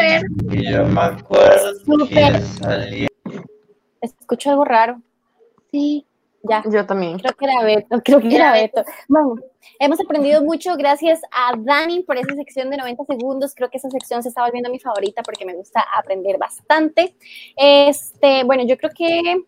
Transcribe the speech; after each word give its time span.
¡Súper! 0.00 0.22
yo 0.62 0.86
me 0.86 1.00
acuerdo 1.00 1.74
Súper. 1.84 2.32
que 2.32 2.40
salía. 2.40 3.08
Escucho 4.00 4.50
algo 4.50 4.64
raro. 4.64 5.00
Sí, 5.70 6.06
ya. 6.42 6.62
Yo 6.70 6.86
también. 6.86 7.18
Creo 7.18 7.34
que 7.34 7.44
era 7.44 7.62
Beto, 7.62 8.00
creo 8.02 8.20
que 8.20 8.34
era 8.34 8.52
Beto. 8.52 8.82
Bueno, 9.08 9.34
hemos 9.78 10.00
aprendido 10.00 10.42
mucho 10.42 10.74
gracias 10.76 11.20
a 11.30 11.54
Dani 11.58 12.02
por 12.02 12.16
esa 12.16 12.34
sección 12.34 12.70
de 12.70 12.78
90 12.78 13.04
segundos. 13.04 13.54
Creo 13.54 13.68
que 13.68 13.76
esa 13.76 13.90
sección 13.90 14.22
se 14.22 14.30
está 14.30 14.42
volviendo 14.44 14.70
mi 14.70 14.78
favorita 14.78 15.22
porque 15.22 15.44
me 15.44 15.54
gusta 15.54 15.84
aprender 15.96 16.38
bastante. 16.38 17.14
Este, 17.56 18.44
bueno, 18.44 18.64
yo 18.66 18.76
creo 18.78 18.90
que 18.96 19.44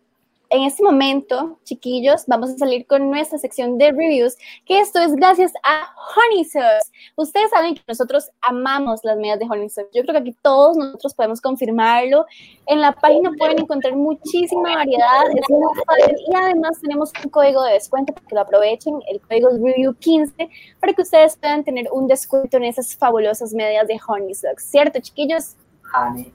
en 0.53 0.61
este 0.61 0.83
momento, 0.83 1.57
chiquillos, 1.63 2.25
vamos 2.27 2.51
a 2.51 2.57
salir 2.59 2.85
con 2.85 3.09
nuestra 3.09 3.39
sección 3.39 3.79
de 3.79 3.91
reviews, 3.91 4.37
que 4.67 4.79
esto 4.79 4.99
es 4.99 5.15
gracias 5.15 5.51
a 5.63 5.89
Honey 6.15 6.45
Sauce. 6.45 6.91
Ustedes 7.15 7.49
saben 7.49 7.73
que 7.73 7.81
nosotros 7.87 8.29
amamos 8.39 8.99
las 9.03 9.17
medias 9.17 9.39
de 9.39 9.47
Honey 9.49 9.67
Sauce. 9.69 9.89
Yo 9.95 10.03
creo 10.03 10.13
que 10.13 10.29
aquí 10.29 10.37
todos 10.43 10.77
nosotros 10.77 11.15
podemos 11.15 11.41
confirmarlo. 11.41 12.27
En 12.67 12.81
la 12.81 12.91
página 12.91 13.31
pueden 13.35 13.61
encontrar 13.61 13.95
muchísima 13.95 14.75
variedad, 14.75 15.23
es 15.35 15.49
muy 15.49 15.63
fácil 15.87 16.15
y 16.31 16.35
además 16.35 16.79
tenemos 16.79 17.11
un 17.23 17.31
código 17.31 17.63
de 17.63 17.73
descuento 17.73 18.13
para 18.13 18.27
que 18.27 18.35
lo 18.35 18.41
aprovechen. 18.41 18.99
El 19.07 19.19
código 19.21 19.49
es 19.49 19.55
Review15 19.55 20.49
para 20.79 20.93
que 20.93 21.01
ustedes 21.01 21.35
puedan 21.35 21.63
tener 21.63 21.87
un 21.91 22.07
descuento 22.07 22.57
en 22.57 22.65
esas 22.65 22.95
fabulosas 22.95 23.53
medias 23.53 23.87
de 23.87 23.99
Honey 24.07 24.35
Sauce. 24.35 24.67
¿Cierto, 24.67 24.99
chiquillos? 24.99 25.55
Honey 25.95 26.31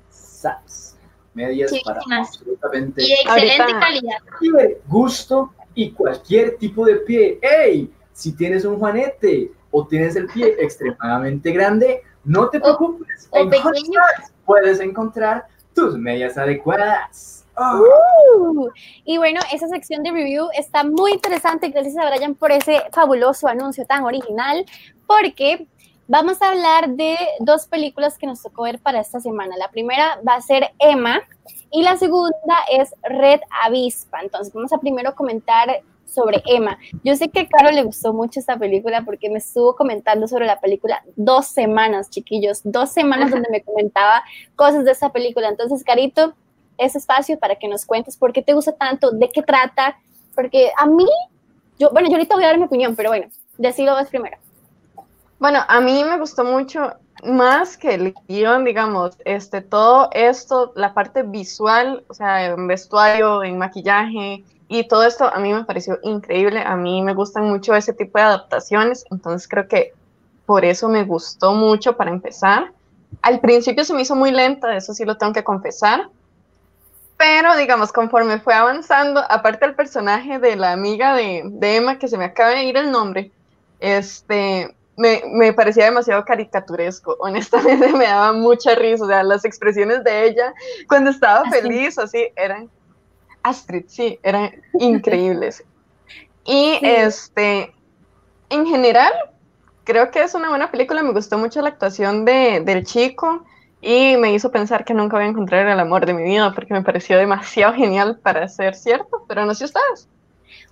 Medias 1.38 1.70
para 1.84 2.00
Chivísimas. 2.00 2.28
absolutamente 2.28 3.02
Y 3.02 3.08
de 3.08 3.14
excelente 3.14 3.72
calidad. 3.80 4.18
gusto 4.88 5.52
y 5.74 5.90
cualquier 5.92 6.56
tipo 6.58 6.84
de 6.84 6.96
pie. 6.96 7.38
¡Ey! 7.40 7.90
Si 8.12 8.32
tienes 8.32 8.64
un 8.64 8.78
juanete 8.78 9.52
o 9.70 9.86
tienes 9.86 10.16
el 10.16 10.26
pie 10.26 10.56
extremadamente 10.60 11.52
grande, 11.52 12.02
no 12.24 12.48
te 12.50 12.58
preocupes. 12.60 13.28
o 13.30 13.38
en 13.38 13.48
Honey 13.48 13.60
pequeño. 13.62 14.00
Socks 14.16 14.32
puedes 14.44 14.80
encontrar 14.80 15.46
tus 15.74 15.96
medias 15.96 16.36
adecuadas. 16.36 17.44
Ah, 17.56 17.80
Uh, 18.40 18.68
y 19.04 19.18
bueno, 19.18 19.40
esa 19.52 19.66
sección 19.68 20.02
de 20.04 20.12
review 20.12 20.46
está 20.56 20.84
muy 20.84 21.12
interesante. 21.12 21.68
Gracias 21.70 21.96
a 21.96 22.08
Brian 22.08 22.34
por 22.36 22.52
ese 22.52 22.82
fabuloso 22.92 23.48
anuncio 23.48 23.84
tan 23.84 24.04
original, 24.04 24.64
porque 25.06 25.66
vamos 26.08 26.40
a 26.42 26.48
hablar 26.48 26.88
de 26.88 27.16
dos 27.40 27.68
películas 27.68 28.18
que 28.18 28.26
nos 28.26 28.42
tocó 28.42 28.62
ver 28.62 28.80
para 28.80 29.00
esta 29.00 29.20
semana. 29.20 29.56
La 29.56 29.70
primera 29.70 30.18
va 30.26 30.34
a 30.34 30.40
ser 30.40 30.70
Emma 30.78 31.20
y 31.70 31.82
la 31.82 31.96
segunda 31.96 32.56
es 32.72 32.94
Red 33.02 33.40
Avispa. 33.62 34.22
Entonces, 34.22 34.52
vamos 34.52 34.72
a 34.72 34.78
primero 34.78 35.14
comentar 35.14 35.82
sobre 36.06 36.42
Emma. 36.46 36.78
Yo 37.04 37.14
sé 37.14 37.28
que 37.28 37.40
a 37.40 37.46
Caro 37.46 37.70
le 37.70 37.82
gustó 37.82 38.14
mucho 38.14 38.40
esta 38.40 38.56
película 38.56 39.02
porque 39.04 39.28
me 39.28 39.38
estuvo 39.38 39.76
comentando 39.76 40.26
sobre 40.26 40.46
la 40.46 40.58
película 40.58 41.04
dos 41.16 41.46
semanas, 41.46 42.08
chiquillos, 42.08 42.62
dos 42.64 42.90
semanas 42.90 43.30
donde 43.30 43.50
me 43.50 43.62
comentaba 43.62 44.24
cosas 44.56 44.86
de 44.86 44.92
esta 44.92 45.12
película. 45.12 45.48
Entonces, 45.48 45.84
Carito, 45.84 46.34
ese 46.78 46.96
espacio 46.96 47.38
para 47.38 47.56
que 47.56 47.68
nos 47.68 47.84
cuentes 47.84 48.16
por 48.16 48.32
qué 48.32 48.40
te 48.40 48.54
gusta 48.54 48.72
tanto, 48.72 49.10
de 49.10 49.28
qué 49.28 49.42
trata, 49.42 49.98
porque 50.34 50.70
a 50.78 50.86
mí, 50.86 51.06
yo, 51.78 51.90
bueno, 51.90 52.08
yo 52.08 52.14
ahorita 52.14 52.34
voy 52.34 52.44
a 52.44 52.48
dar 52.48 52.58
mi 52.58 52.64
opinión, 52.64 52.96
pero 52.96 53.10
bueno, 53.10 53.26
decilo 53.58 53.94
vos 53.94 54.08
primero. 54.08 54.38
Bueno, 55.38 55.60
a 55.68 55.80
mí 55.80 56.02
me 56.04 56.18
gustó 56.18 56.44
mucho, 56.44 56.94
más 57.24 57.76
que 57.76 57.94
el 57.94 58.14
guion, 58.28 58.64
digamos, 58.64 59.16
este, 59.24 59.60
todo 59.60 60.08
esto, 60.12 60.72
la 60.76 60.94
parte 60.94 61.22
visual, 61.22 62.04
o 62.08 62.14
sea, 62.14 62.46
en 62.46 62.66
vestuario, 62.66 63.42
en 63.42 63.58
maquillaje 63.58 64.44
y 64.68 64.86
todo 64.86 65.04
esto, 65.04 65.32
a 65.32 65.38
mí 65.38 65.52
me 65.52 65.64
pareció 65.64 65.98
increíble. 66.02 66.60
A 66.60 66.76
mí 66.76 67.02
me 67.02 67.14
gustan 67.14 67.44
mucho 67.44 67.74
ese 67.74 67.92
tipo 67.92 68.18
de 68.18 68.24
adaptaciones, 68.24 69.04
entonces 69.10 69.48
creo 69.48 69.66
que 69.68 69.94
por 70.46 70.64
eso 70.64 70.88
me 70.88 71.04
gustó 71.04 71.54
mucho 71.54 71.96
para 71.96 72.10
empezar. 72.10 72.72
Al 73.22 73.40
principio 73.40 73.84
se 73.84 73.94
me 73.94 74.02
hizo 74.02 74.14
muy 74.14 74.30
lenta, 74.30 74.76
eso 74.76 74.94
sí 74.94 75.04
lo 75.04 75.16
tengo 75.16 75.32
que 75.32 75.44
confesar. 75.44 76.08
Pero, 77.16 77.56
digamos, 77.56 77.92
conforme 77.92 78.38
fue 78.38 78.54
avanzando, 78.54 79.20
aparte 79.28 79.66
del 79.66 79.74
personaje 79.74 80.38
de 80.38 80.54
la 80.54 80.70
amiga 80.70 81.14
de, 81.14 81.42
de 81.44 81.76
Emma, 81.76 81.98
que 81.98 82.06
se 82.06 82.16
me 82.16 82.26
acaba 82.26 82.50
de 82.50 82.62
ir 82.62 82.76
el 82.76 82.92
nombre, 82.92 83.32
este, 83.80 84.72
me, 84.98 85.22
me 85.32 85.52
parecía 85.54 85.86
demasiado 85.86 86.24
caricaturesco. 86.24 87.16
Honestamente, 87.20 87.92
me 87.96 88.04
daba 88.04 88.32
mucha 88.34 88.74
risa. 88.74 89.04
O 89.04 89.08
sea, 89.08 89.22
las 89.22 89.44
expresiones 89.46 90.04
de 90.04 90.26
ella 90.26 90.52
cuando 90.88 91.10
estaba 91.10 91.40
Astrid. 91.40 91.62
feliz, 91.62 91.98
así, 91.98 92.28
eran. 92.36 92.68
Astrid, 93.42 93.84
sí, 93.88 94.18
eran 94.22 94.50
increíbles. 94.78 95.64
Y 96.50 96.78
Sí. 96.80 96.86
este, 96.86 97.74
en 98.48 98.66
general, 98.66 99.12
creo 99.84 100.10
que 100.10 100.22
es 100.22 100.34
una 100.34 100.48
buena 100.48 100.70
película. 100.70 101.02
Me 101.02 101.12
gustó 101.12 101.36
mucho 101.36 101.60
la 101.60 101.68
actuación 101.68 102.24
de, 102.24 102.62
del 102.64 102.84
chico 102.86 103.44
y 103.82 104.16
me 104.16 104.32
hizo 104.32 104.50
pensar 104.50 104.86
que 104.86 104.94
nunca 104.94 105.18
voy 105.18 105.26
a 105.26 105.28
encontrar 105.28 105.66
el 105.68 105.78
amor 105.78 106.06
de 106.06 106.14
mi 106.14 106.22
vida 106.22 106.52
porque 106.54 106.72
me 106.72 106.82
pareció 106.82 107.18
demasiado 107.18 107.74
genial 107.74 108.18
para 108.22 108.48
ser 108.48 108.74
cierto, 108.74 109.26
pero 109.28 109.44
no 109.44 109.54
sé 109.54 109.66
ustedes. 109.66 110.08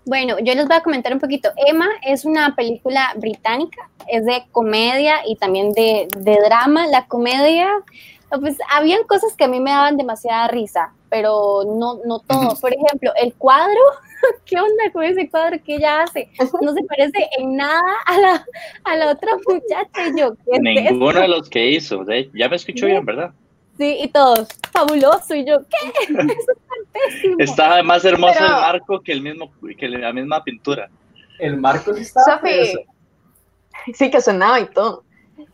Bueno, 0.06 0.38
yo 0.38 0.54
les 0.54 0.66
voy 0.68 0.76
a 0.76 0.82
comentar 0.82 1.12
un 1.12 1.18
poquito. 1.18 1.50
Emma 1.56 1.88
es 2.02 2.24
una 2.24 2.54
película 2.54 3.12
británica, 3.16 3.90
es 4.06 4.24
de 4.24 4.44
comedia 4.52 5.16
y 5.26 5.34
también 5.34 5.72
de, 5.72 6.06
de 6.16 6.38
drama. 6.46 6.86
La 6.86 7.06
comedia, 7.06 7.68
pues 8.30 8.56
habían 8.70 9.02
cosas 9.04 9.34
que 9.36 9.44
a 9.44 9.48
mí 9.48 9.58
me 9.58 9.70
daban 9.72 9.96
demasiada 9.96 10.46
risa, 10.46 10.92
pero 11.10 11.64
no, 11.66 11.98
no 12.06 12.20
todo. 12.20 12.54
Por 12.60 12.72
ejemplo, 12.72 13.10
el 13.20 13.34
cuadro, 13.34 13.80
¿qué 14.46 14.56
onda 14.60 14.92
con 14.92 15.02
ese 15.02 15.28
cuadro 15.28 15.58
que 15.64 15.74
ella 15.74 16.02
hace? 16.02 16.28
No 16.60 16.72
se 16.72 16.84
parece 16.84 17.28
en 17.38 17.56
nada 17.56 17.82
a 18.06 18.18
la, 18.20 18.46
a 18.84 18.96
la 18.96 19.10
otra 19.10 19.32
muchacha. 19.44 20.08
Y 20.14 20.20
yo, 20.20 20.34
¿qué 20.36 20.52
es 20.52 20.60
Ninguno 20.60 21.20
de 21.20 21.28
los 21.28 21.50
que 21.50 21.68
hizo. 21.70 22.04
de- 22.04 22.30
ya 22.32 22.48
me 22.48 22.54
escuchó 22.54 22.86
bien, 22.86 23.04
¿verdad? 23.04 23.32
Sí, 23.76 23.98
y 24.00 24.08
todos, 24.08 24.48
fabuloso. 24.72 25.34
Y 25.34 25.44
yo, 25.44 25.58
¿qué? 25.68 26.06
Eso 27.08 27.08
es 27.08 27.12
tan 27.12 27.20
pésimo. 27.20 27.36
Estaba 27.38 27.82
más 27.82 28.04
hermoso 28.04 28.34
Pero- 28.34 28.46
el 28.46 28.52
marco 28.52 29.00
que 29.02 29.12
el 29.12 29.20
mismo 29.22 29.52
que 29.78 29.88
la 29.88 30.12
misma 30.12 30.42
pintura. 30.44 30.88
El 31.38 31.58
marco 31.58 31.92
sí 31.94 32.02
estaba 32.02 32.40
sí 33.94 34.10
que 34.10 34.20
sonaba 34.20 34.60
y 34.60 34.66
todo. 34.66 35.04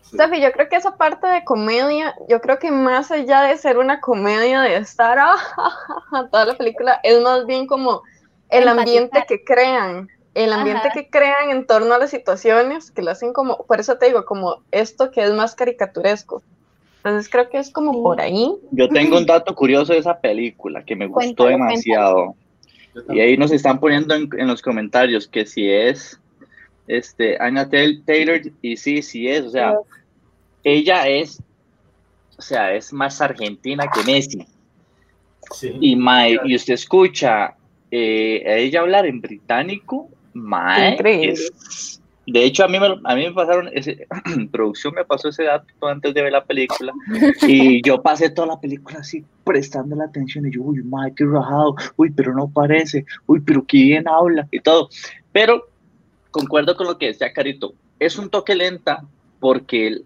Sofi, 0.03 0.41
yo 0.41 0.53
creo 0.53 0.69
que 0.69 0.77
esa 0.77 0.97
parte 0.97 1.27
de 1.27 1.43
comedia, 1.45 2.15
yo 2.29 2.41
creo 2.41 2.59
que 2.59 2.71
más 2.71 3.11
allá 3.11 3.43
de 3.43 3.57
ser 3.57 3.79
una 3.79 4.01
comedia 4.01 4.61
de 4.61 4.77
estar 4.77 5.19
ah, 5.21 5.37
ja, 6.11 6.29
toda 6.29 6.45
la 6.47 6.55
película, 6.55 7.01
es 7.03 7.21
más 7.21 7.47
bien 7.47 7.67
como 7.67 8.03
el 8.51 8.69
Empatizar. 8.69 8.79
ambiente 8.79 9.25
que 9.27 9.43
crean, 9.45 10.09
el 10.35 10.53
ambiente 10.53 10.89
Ajá. 10.89 10.95
que 10.95 11.09
crean 11.09 11.51
en 11.51 11.67
torno 11.67 11.95
a 11.95 11.99
las 11.99 12.11
situaciones, 12.11 12.91
que 12.91 13.03
lo 13.03 13.11
hacen 13.11 13.33
como, 13.33 13.65
por 13.67 13.81
eso 13.81 13.97
te 13.97 14.07
digo, 14.07 14.25
como 14.25 14.63
esto 14.71 15.11
que 15.11 15.25
es 15.25 15.33
más 15.33 15.55
caricaturesco. 15.55 16.43
Entonces 17.05 17.29
creo 17.29 17.49
que 17.51 17.59
es 17.59 17.71
como 17.71 17.93
Sí. 17.93 17.99
por 18.03 18.21
ahí. 18.21 18.53
Yo 18.71 18.89
tengo 18.89 19.17
un 19.19 19.27
dato 19.27 19.55
curioso 19.55 19.93
de 19.93 19.99
esa 19.99 20.21
película 20.21 20.85
que 20.85 20.95
me 20.97 21.07
gustó 21.07 21.47
demasiado. 21.47 22.37
Y 23.13 23.21
ahí 23.21 23.37
nos 23.37 23.51
están 23.51 23.81
poniendo 23.81 24.15
en, 24.15 24.29
en 24.39 24.47
los 24.47 24.61
comentarios 24.63 25.27
que 25.27 25.47
si 25.47 25.69
es 25.71 26.21
este 26.87 27.37
Anya 27.41 27.69
Taylor 27.69 28.41
y 28.61 28.77
sí, 28.77 29.03
sí 29.03 29.29
es, 29.29 29.47
o 29.47 29.51
sea, 29.51 29.75
ella 30.63 31.09
es, 31.09 31.43
o 32.39 32.43
sea, 32.43 32.75
es 32.75 32.93
más 32.93 33.21
argentina 33.21 33.87
que 33.93 34.03
Messi. 34.05 34.47
Sí. 35.53 35.73
Y 35.81 35.97
mae, 35.97 36.39
y 36.45 36.55
usted 36.55 36.75
escucha 36.75 37.55
eh, 37.91 38.43
a 38.47 38.57
ella 38.57 38.81
hablar 38.81 39.07
en 39.07 39.21
británico, 39.21 40.09
mae, 40.35 40.93
Increíble. 40.93 41.33
es- 41.33 42.02
de 42.27 42.45
hecho 42.45 42.65
a 42.65 42.69
mí 42.69 42.79
me, 42.79 42.87
a 42.87 43.15
mí 43.17 43.25
me 43.25 43.33
pasaron 43.33 43.69
ese 43.73 44.07
producción 44.53 44.95
me 44.95 45.05
pasó 45.05 45.29
ese 45.29 45.45
dato 45.45 45.67
antes 45.87 46.15
de 46.15 46.23
ver 46.23 46.33
la 46.33 46.45
película 46.45 46.93
y 47.49 47.83
yo 47.83 48.01
pasé 48.03 48.31
toda 48.31 48.49
la 48.49 48.61
película 48.61 49.01
así 49.01 49.25
prestando 49.45 49.97
la 49.97 50.05
atención 50.05 50.47
y 50.47 50.53
yo, 50.53 50.63
uy, 50.63 50.83
mae, 50.85 51.13
qué 51.15 51.25
rajado, 51.25 51.75
uy, 51.97 52.11
pero 52.11 52.35
no 52.35 52.49
parece, 52.49 53.05
uy, 53.27 53.41
pero 53.41 53.65
qué 53.67 53.79
bien 53.79 54.09
habla 54.09 54.47
y 54.51 54.61
todo. 54.61 54.89
Pero 55.33 55.67
concuerdo 56.31 56.77
con 56.77 56.87
lo 56.87 56.97
que 56.97 57.07
decía 57.07 57.33
Carito, 57.33 57.75
es 57.99 58.19
un 58.19 58.31
toque 58.31 58.55
lenta 58.55 59.05
porque 59.41 60.01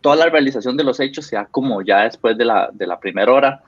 toda 0.00 0.16
la 0.16 0.26
realización 0.26 0.76
de 0.76 0.84
los 0.84 0.98
hechos 0.98 1.26
se 1.26 1.36
da 1.36 1.46
como 1.46 1.82
ya 1.82 2.02
después 2.02 2.36
de 2.36 2.44
la, 2.44 2.70
de 2.72 2.86
la 2.86 2.98
primera 2.98 3.32
hora, 3.32 3.62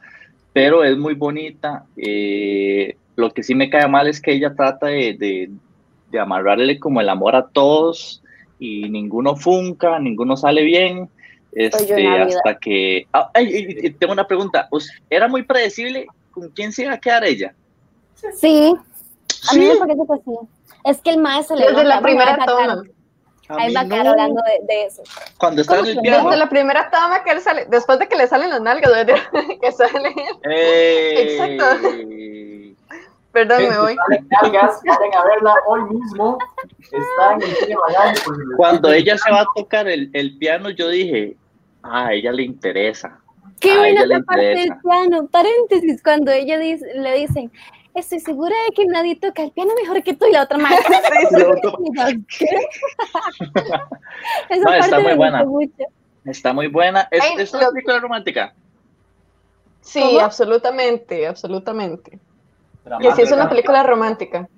pero 0.52 0.82
es 0.82 0.96
muy 0.96 1.14
bonita. 1.14 1.84
eh, 1.96 2.96
lo 3.16 3.30
que 3.30 3.42
sí 3.42 3.54
me 3.54 3.70
cae 3.70 3.88
mal 3.88 4.06
es 4.06 4.20
que 4.20 4.32
ella 4.32 4.54
trata 4.54 4.88
de, 4.88 5.14
de, 5.14 5.50
de 6.10 6.18
amarrarle 6.20 6.78
como 6.78 7.00
el 7.00 7.08
amor 7.08 7.34
a 7.36 7.46
todos 7.48 8.22
y 8.58 8.88
ninguno 8.88 9.36
funca, 9.36 9.98
ninguno 9.98 10.36
sale 10.36 10.62
bien. 10.62 11.08
Este, 11.52 12.06
hasta 12.18 12.58
que. 12.58 13.06
Ah, 13.12 13.30
ay, 13.34 13.90
tengo 13.98 14.12
una 14.12 14.26
pregunta. 14.26 14.68
¿Us- 14.70 14.90
¿Era 15.08 15.26
muy 15.26 15.42
predecible 15.42 16.06
con 16.30 16.50
quién 16.50 16.70
se 16.72 16.82
iba 16.82 16.92
a 16.92 17.00
quedar 17.00 17.24
ella? 17.24 17.54
Sí, 18.34 18.74
a 19.50 19.54
mí 19.54 19.60
Sí. 19.62 19.68
me 19.72 19.76
parece 19.76 20.00
que 20.00 20.22
sí. 20.24 20.36
Es 20.84 21.00
que 21.00 21.10
el 21.10 21.18
maestro 21.18 21.56
le 21.56 21.66
Desde 21.66 21.84
la 21.84 22.00
primera 22.00 22.32
ahí 22.34 22.38
va 22.38 22.44
Caro, 22.46 22.58
toma. 22.58 22.82
A 23.48 23.56
Ahí 23.62 23.72
va 23.74 23.84
no. 23.84 23.94
Hablando 24.10 24.42
de, 24.42 24.66
de 24.74 24.84
eso. 24.86 25.02
Cuando 25.38 25.62
está 25.62 25.74
en 25.74 25.80
¿Cómo 25.80 25.90
el 25.92 26.00
piano. 26.00 26.24
Desde 26.24 26.36
la 26.38 26.48
primera 26.48 26.90
toma 26.90 27.22
que 27.24 27.30
él 27.30 27.40
sale, 27.40 27.66
después 27.70 27.98
de 28.00 28.08
que 28.08 28.16
le 28.16 28.26
salen 28.26 28.50
las 28.50 28.60
nalgas, 28.60 28.92
que 29.60 29.72
sale 29.72 30.14
¡Ey! 30.44 31.56
Exacto. 31.56 31.86
Perdón, 33.36 33.58
Gente, 33.58 33.74
me 33.74 33.80
voy. 33.82 33.96
salen 33.96 34.28
nalgas, 34.30 34.80
vayan 34.86 35.14
a 35.14 35.24
verla 35.26 35.54
hoy 35.66 35.80
mismo. 35.94 36.38
Está 36.80 37.34
en 37.34 37.42
el 37.42 37.54
cine 37.56 37.74
Magaña, 37.76 38.14
por 38.24 38.34
si 38.34 38.40
les 38.46 38.56
Cuando 38.56 38.92
ella 38.92 39.18
se 39.18 39.30
va 39.30 39.40
a 39.42 39.46
tocar 39.54 39.86
el, 39.88 40.08
el 40.14 40.38
piano, 40.38 40.70
yo 40.70 40.88
dije, 40.88 41.36
ah, 41.82 42.06
a 42.06 42.12
ella 42.14 42.32
le 42.32 42.44
interesa. 42.44 43.20
Qué 43.60 43.72
A 43.72 43.76
buena 43.78 44.04
esa 44.04 44.20
parte 44.24 44.42
del 44.42 44.72
piano. 44.82 45.26
Paréntesis, 45.30 46.02
cuando 46.02 46.32
ella 46.32 46.58
dice, 46.58 46.86
le 46.94 47.12
dicen, 47.14 47.52
estoy 47.94 48.20
segura 48.20 48.56
de 48.68 48.74
que 48.74 48.86
nadie 48.86 49.16
toca 49.16 49.42
el 49.42 49.50
piano 49.52 49.72
mejor 49.82 50.02
que 50.02 50.14
tú 50.14 50.24
y 50.26 50.32
la 50.32 50.44
otra. 50.44 50.56
Esa 54.48 54.64
No, 54.64 54.72
está 54.72 54.90
parte 54.90 54.96
muy 54.96 55.04
me 55.04 55.14
buena. 55.16 55.44
mucho. 55.44 55.84
Está 56.24 56.52
muy 56.54 56.68
buena. 56.68 57.06
Es, 57.10 57.22
Ay, 57.22 57.34
es 57.38 57.52
una 57.52 57.68
película 57.70 58.00
romántica. 58.00 58.54
Sí, 59.82 60.00
¿Cómo? 60.00 60.20
absolutamente, 60.20 61.26
absolutamente. 61.26 62.18
Sí 63.14 63.22
es 63.22 63.32
una 63.32 63.48
película 63.48 63.82
romántica. 63.82 64.48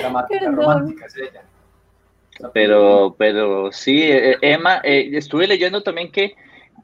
dramática, 0.00 0.40
Perdón. 0.40 0.56
romántica 0.56 1.06
es 1.06 1.16
ella. 1.16 1.42
Pero, 2.52 3.14
pero 3.16 3.70
sí, 3.70 4.02
eh, 4.02 4.36
Emma, 4.40 4.80
eh, 4.82 5.10
estuve 5.12 5.46
leyendo 5.46 5.82
también 5.82 6.10
que 6.10 6.34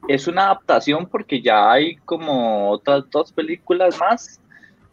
es 0.07 0.29
una 0.29 0.45
adaptación 0.47 1.07
porque 1.07 1.41
ya 1.41 1.71
hay 1.73 1.97
como 1.97 2.71
otras 2.71 3.05
dos 3.11 3.33
películas 3.33 3.99
más. 3.99 4.41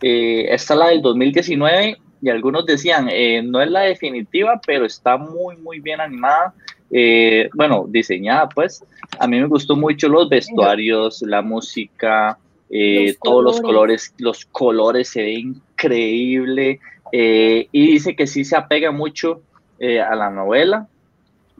Eh, 0.01 0.45
esta 0.49 0.73
es 0.73 0.79
la 0.79 0.87
del 0.87 1.01
2019 1.01 1.97
y 2.21 2.29
algunos 2.29 2.65
decían, 2.65 3.07
eh, 3.11 3.41
no 3.43 3.61
es 3.61 3.69
la 3.69 3.81
definitiva, 3.81 4.59
pero 4.65 4.85
está 4.85 5.17
muy, 5.17 5.57
muy 5.57 5.79
bien 5.79 6.01
animada. 6.01 6.53
Eh, 6.91 7.49
bueno, 7.53 7.85
diseñada 7.87 8.49
pues. 8.49 8.83
A 9.19 9.27
mí 9.27 9.39
me 9.39 9.47
gustó 9.47 9.75
mucho 9.75 10.09
los 10.09 10.27
vestuarios, 10.29 11.21
la 11.21 11.41
música, 11.41 12.37
eh, 12.69 13.07
Los 13.07 13.19
todos 13.19 13.43
los 13.43 13.61
colores. 13.61 14.09
colores, 14.09 14.13
los 14.17 14.45
colores 14.45 15.09
se 15.09 15.21
ven 15.23 15.61
increíble. 15.73 16.79
eh, 17.11 17.67
y 17.71 17.87
dice 17.91 18.15
que 18.15 18.27
sí 18.27 18.43
se 18.43 18.55
apega 18.57 18.91
mucho 18.91 19.41
eh, 19.79 20.01
a 20.01 20.15
la 20.15 20.29
novela, 20.29 20.87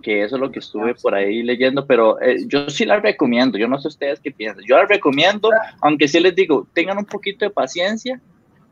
que 0.02 0.24
eso 0.24 0.36
es 0.36 0.42
lo 0.42 0.52
que 0.52 0.60
estuve 0.60 0.96
por 0.96 1.16
ahí 1.16 1.44
leyendo, 1.44 1.86
pero 1.86 2.20
eh, 2.22 2.38
yo 2.48 2.70
sí 2.70 2.86
la 2.86 3.00
recomiendo, 3.00 3.58
yo 3.58 3.68
no 3.68 3.80
sé 3.80 3.88
ustedes 3.88 4.20
qué 4.20 4.32
piensan, 4.32 4.64
yo 4.68 4.76
la 4.78 4.86
recomiendo, 4.86 5.50
aunque 5.82 6.08
sí 6.08 6.20
les 6.20 6.36
digo, 6.36 6.68
tengan 6.74 6.98
un 6.98 7.06
poquito 7.06 7.46
de 7.46 7.52
paciencia 7.52 8.20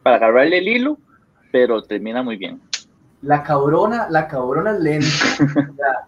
para 0.03 0.17
agarrarle 0.17 0.57
el 0.59 0.67
hilo, 0.67 0.97
pero 1.51 1.81
termina 1.83 2.23
muy 2.23 2.35
bien. 2.37 2.59
La 3.21 3.41
cabrona, 3.43 4.07
la 4.09 4.27
cabrona 4.27 4.71
es 4.71 4.79
lenta. 4.79 5.07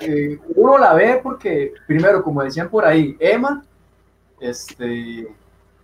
Eh, 0.00 0.34
eh, 0.34 0.38
uno 0.54 0.78
la 0.78 0.94
ve 0.94 1.18
porque, 1.22 1.72
primero, 1.86 2.22
como 2.22 2.42
decían 2.44 2.68
por 2.70 2.84
ahí, 2.84 3.16
Emma, 3.18 3.64
este, 4.40 5.28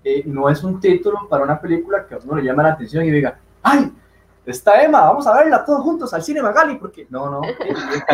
eh, 0.05 0.23
no 0.27 0.49
es 0.49 0.63
un 0.63 0.81
título 0.81 1.27
para 1.29 1.45
una 1.45 1.61
película 1.61 2.07
que 2.07 2.15
a 2.15 2.19
uno 2.23 2.37
le 2.37 2.45
llama 2.45 2.63
la 2.63 2.73
atención 2.73 3.05
y 3.05 3.11
diga, 3.11 3.39
¡ay! 3.63 3.93
Está 4.47 4.83
Emma, 4.83 5.01
vamos 5.01 5.27
a 5.27 5.35
verla 5.35 5.65
todos 5.65 5.81
juntos 5.81 6.13
al 6.13 6.23
cine 6.23 6.43
Magali, 6.43 6.77
porque 6.77 7.07
no, 7.09 7.31
no, 7.31 7.43
eh, 7.49 7.55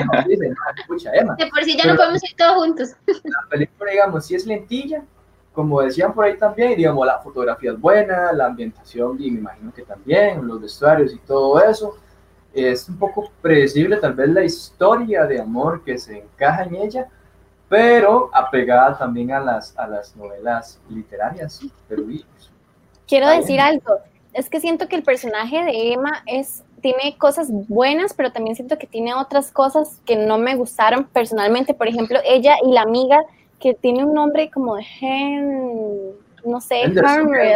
no, 0.05 0.29
dicen, 0.29 0.55
"Ah, 0.65 0.73
escucha 0.79 1.11
Emma. 1.13 1.35
De 1.37 1.49
por 1.49 1.65
sí 1.65 1.77
ya 1.77 1.91
no 1.91 1.97
podemos 1.97 2.23
ir 2.23 2.37
todos 2.37 2.55
juntos. 2.55 2.91
la 3.25 3.49
película, 3.49 3.91
digamos, 3.91 4.27
sí 4.27 4.37
es 4.37 4.47
lentilla, 4.47 5.03
como 5.53 5.83
decían 5.83 6.15
por 6.15 6.25
ahí 6.25 6.39
también, 6.39 6.77
digamos, 6.77 7.05
la 7.05 7.19
fotografía 7.19 7.73
es 7.73 7.81
buena, 7.81 8.33
la 8.33 8.47
ambientación, 8.47 9.17
y 9.21 9.33
me 9.33 9.41
imagino 9.41 9.73
que 9.75 9.83
también, 9.83 10.47
los 10.47 10.61
vestuarios 10.61 11.13
y 11.13 11.19
todo 11.19 11.61
eso. 11.61 11.97
Es 12.53 12.89
un 12.89 12.99
poco 12.99 13.31
predecible 13.43 13.97
tal 13.97 14.15
vez 14.15 14.29
la 14.29 14.45
historia 14.45 15.25
de 15.25 15.41
amor 15.41 15.83
que 15.85 15.99
se 15.99 16.19
encaja 16.19 16.65
en 16.65 16.77
ella, 16.77 17.09
pero 17.71 18.29
apegada 18.35 18.99
también 18.99 19.31
a 19.31 19.39
las, 19.41 19.79
a 19.79 19.87
las 19.87 20.15
novelas 20.17 20.79
literarias 20.91 21.61
peruvinas. 21.89 22.51
Quiero 23.07 23.29
decir 23.29 23.61
algo. 23.61 23.99
Es 24.33 24.51
que 24.51 24.61
siento 24.61 24.89
que 24.89 24.97
el 24.97 25.05
personaje 25.05 25.65
de 25.65 25.93
Emma 25.93 26.23
es, 26.27 26.65
tiene 26.83 27.17
cosas 27.17 27.49
buenas, 27.69 28.13
pero 28.13 28.33
también 28.33 28.57
siento 28.57 28.77
que 28.77 28.87
tiene 28.89 29.15
otras 29.15 29.53
cosas 29.53 30.01
que 30.05 30.17
no 30.17 30.37
me 30.37 30.57
gustaron 30.57 31.05
personalmente. 31.05 31.73
Por 31.73 31.87
ejemplo, 31.87 32.19
ella 32.25 32.57
y 32.65 32.73
la 32.73 32.83
amiga 32.83 33.23
que 33.61 33.75
tiene 33.75 34.05
un 34.05 34.15
nombre 34.15 34.51
como 34.51 34.75
de 34.77 34.85
Hen, 35.01 36.11
no 36.45 36.61
sé. 36.61 36.83
Henry. 36.83 37.55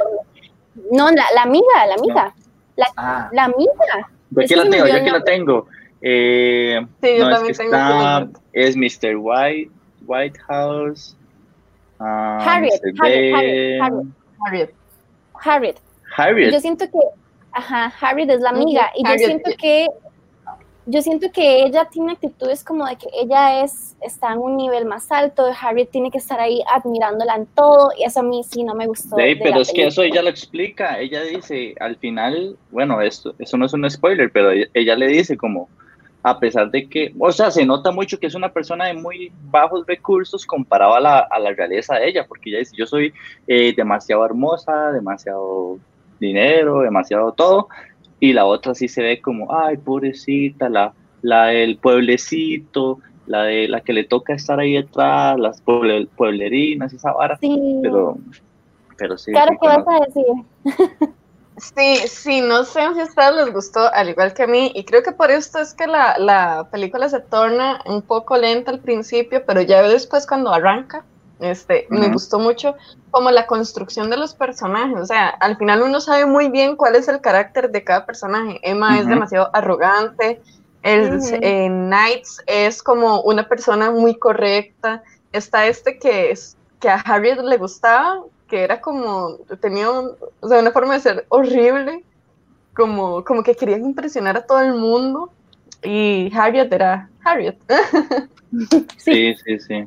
No, 0.92 1.10
la, 1.10 1.24
la 1.34 1.42
amiga, 1.42 1.86
la 1.88 1.94
amiga. 1.94 2.34
Ah, 2.96 3.28
La 3.32 3.44
amiga. 3.44 3.72
Yo 4.30 4.40
Es 4.42 4.50
aquí 4.50 4.54
la 4.60 4.70
tengo, 4.70 4.86
yo 4.86 4.94
aquí 4.96 5.10
la 5.10 5.24
tengo. 5.24 5.66
Eh, 6.02 6.86
Sí, 7.02 7.16
yo 7.18 7.24
no, 7.24 7.30
es 7.30 7.34
también 7.36 7.52
que 7.52 7.58
tengo 7.58 7.76
está- 7.76 8.28
es 8.52 8.76
Mr. 8.76 9.16
White, 9.16 9.70
White 10.06 10.38
House. 10.48 11.16
ah, 12.00 12.38
Harriet. 12.44 12.80
Harriet, 13.00 13.34
Harriet, 13.34 13.80
Harriet. 14.44 14.74
Harriet. 15.34 15.76
Harriet. 16.16 16.52
Yo 16.52 16.60
siento 16.60 16.84
que, 16.86 16.98
ajá, 17.52 17.92
Harriet 18.00 18.30
es 18.30 18.40
la 18.40 18.50
amiga 18.50 18.90
y 18.94 19.06
yo 19.06 19.18
siento 19.18 19.50
que, 19.58 19.88
yo 20.86 21.02
siento 21.02 21.32
que 21.32 21.64
ella 21.64 21.86
tiene 21.86 22.12
actitudes 22.12 22.62
como 22.62 22.86
de 22.86 22.96
que 22.96 23.08
ella 23.20 23.64
es, 23.64 23.96
está 24.00 24.32
en 24.32 24.38
un 24.38 24.56
nivel 24.56 24.84
más 24.84 25.10
alto, 25.10 25.46
Harriet 25.60 25.90
tiene 25.90 26.10
que 26.10 26.18
estar 26.18 26.38
ahí 26.38 26.62
admirándola 26.72 27.36
en 27.36 27.46
todo 27.46 27.90
y 27.98 28.04
eso 28.04 28.20
a 28.20 28.22
mí 28.22 28.44
sí 28.44 28.64
no 28.64 28.74
me 28.74 28.86
gustó. 28.86 29.16
Sí, 29.16 29.34
pero 29.42 29.60
es 29.60 29.72
que 29.72 29.86
eso 29.86 30.02
ella 30.02 30.22
lo 30.22 30.28
explica. 30.28 30.98
Ella 31.00 31.22
dice, 31.22 31.74
al 31.80 31.96
final, 31.96 32.56
bueno, 32.70 33.00
esto, 33.00 33.34
eso 33.38 33.56
no 33.56 33.66
es 33.66 33.72
un 33.72 33.88
spoiler, 33.90 34.30
pero 34.30 34.50
ella, 34.50 34.66
ella 34.74 34.94
le 34.94 35.08
dice 35.08 35.36
como, 35.36 35.68
a 36.26 36.40
pesar 36.40 36.70
de 36.70 36.88
que, 36.88 37.12
o 37.18 37.30
sea, 37.30 37.50
se 37.50 37.66
nota 37.66 37.90
mucho 37.92 38.18
que 38.18 38.26
es 38.28 38.34
una 38.34 38.50
persona 38.50 38.86
de 38.86 38.94
muy 38.94 39.30
bajos 39.50 39.86
recursos 39.86 40.46
comparado 40.46 40.94
a 40.94 41.00
la, 41.00 41.18
a 41.20 41.38
la 41.38 41.52
realeza 41.52 41.96
de 41.96 42.08
ella, 42.08 42.24
porque 42.26 42.48
ella 42.48 42.60
dice, 42.60 42.74
yo 42.76 42.86
soy 42.86 43.12
eh, 43.46 43.74
demasiado 43.76 44.24
hermosa, 44.24 44.90
demasiado 44.92 45.78
dinero, 46.18 46.80
demasiado 46.80 47.32
todo, 47.32 47.68
y 48.20 48.32
la 48.32 48.46
otra 48.46 48.74
sí 48.74 48.88
se 48.88 49.02
ve 49.02 49.20
como, 49.20 49.54
ay, 49.54 49.76
pobrecita, 49.76 50.70
la, 50.70 50.94
la 51.20 51.46
del 51.48 51.76
pueblecito, 51.76 53.00
la 53.26 53.42
de 53.44 53.68
la 53.68 53.82
que 53.82 53.92
le 53.92 54.04
toca 54.04 54.32
estar 54.32 54.58
ahí 54.58 54.72
detrás, 54.74 55.38
las 55.38 55.62
pueble- 55.62 56.08
pueblerinas, 56.16 56.92
esa 56.94 57.12
vara, 57.12 57.36
Sí, 57.36 57.80
pero, 57.82 58.16
pero 58.96 59.18
sí. 59.18 59.30
claro 59.32 59.52
sí, 59.52 59.58
que 59.60 59.66
vas 59.68 59.86
a 59.86 60.04
decir. 60.06 61.10
Sí, 61.56 61.98
sí, 62.08 62.40
no 62.40 62.64
sé 62.64 62.80
si 62.94 63.00
a 63.00 63.04
ustedes 63.04 63.34
les 63.34 63.52
gustó, 63.52 63.92
al 63.92 64.08
igual 64.08 64.34
que 64.34 64.42
a 64.42 64.46
mí, 64.48 64.72
y 64.74 64.84
creo 64.84 65.04
que 65.04 65.12
por 65.12 65.30
esto 65.30 65.60
es 65.60 65.72
que 65.72 65.86
la, 65.86 66.18
la 66.18 66.68
película 66.70 67.08
se 67.08 67.20
torna 67.20 67.80
un 67.86 68.02
poco 68.02 68.36
lenta 68.36 68.72
al 68.72 68.80
principio, 68.80 69.44
pero 69.46 69.60
ya 69.60 69.82
después 69.82 70.26
cuando 70.26 70.52
arranca, 70.52 71.04
este, 71.38 71.86
me 71.90 72.08
gustó 72.08 72.38
mucho 72.38 72.74
como 73.10 73.30
la 73.30 73.46
construcción 73.46 74.10
de 74.10 74.16
los 74.16 74.34
personajes, 74.34 74.98
o 74.98 75.06
sea, 75.06 75.28
al 75.28 75.56
final 75.56 75.82
uno 75.82 76.00
sabe 76.00 76.26
muy 76.26 76.48
bien 76.48 76.74
cuál 76.74 76.96
es 76.96 77.06
el 77.06 77.20
carácter 77.20 77.70
de 77.70 77.84
cada 77.84 78.06
personaje. 78.06 78.58
Emma 78.62 78.98
es 78.98 79.06
demasiado 79.06 79.50
arrogante, 79.52 80.40
el, 80.82 81.20
eh, 81.40 81.68
Knights 81.68 82.42
es 82.46 82.82
como 82.82 83.20
una 83.22 83.48
persona 83.48 83.90
muy 83.90 84.16
correcta, 84.16 85.02
está 85.32 85.66
este 85.66 85.98
que 85.98 86.30
es 86.30 86.56
que 86.80 86.88
a 86.88 86.96
Harriet 86.96 87.38
le 87.38 87.56
gustaba, 87.56 88.22
que 88.48 88.62
era 88.62 88.80
como, 88.80 89.38
tenía 89.60 89.90
un- 89.90 90.12
o 90.40 90.48
sea, 90.48 90.60
una 90.60 90.72
forma 90.72 90.94
de 90.94 91.00
ser 91.00 91.26
horrible, 91.28 92.04
como, 92.74 93.24
como 93.24 93.42
que 93.42 93.54
quería 93.54 93.78
impresionar 93.78 94.36
a 94.36 94.46
todo 94.46 94.60
el 94.60 94.74
mundo, 94.74 95.30
y 95.82 96.30
Harriet 96.34 96.72
era 96.72 97.10
Harriet. 97.24 97.56
Sí, 98.96 99.34
sí, 99.44 99.58
sí. 99.58 99.80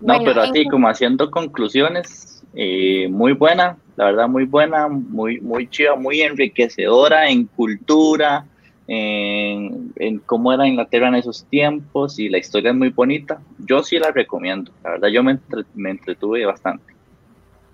No, 0.00 0.14
Bueno, 0.14 0.22
pero 0.26 0.42
así 0.42 0.68
como 0.68 0.88
haciendo 0.88 1.30
conclusiones, 1.30 2.42
eh, 2.54 3.08
muy 3.10 3.32
buena, 3.32 3.76
la 3.96 4.04
verdad 4.06 4.28
muy 4.28 4.44
buena, 4.44 4.88
muy, 4.88 5.40
muy 5.40 5.68
chiva, 5.68 5.96
muy 5.96 6.20
enriquecedora 6.20 7.28
en 7.30 7.46
cultura, 7.46 8.46
en, 8.86 9.92
en 9.96 10.18
cómo 10.20 10.52
era 10.52 10.66
Inglaterra 10.68 11.08
en 11.08 11.16
esos 11.16 11.44
tiempos 11.46 12.18
y 12.18 12.28
la 12.28 12.38
historia 12.38 12.70
es 12.70 12.76
muy 12.76 12.90
bonita. 12.90 13.40
Yo 13.58 13.82
sí 13.82 13.98
la 13.98 14.12
recomiendo, 14.12 14.70
la 14.84 14.90
verdad 14.92 15.08
yo 15.08 15.22
me, 15.24 15.32
entre- 15.32 15.64
me 15.74 15.90
entretuve 15.90 16.46
bastante. 16.46 16.97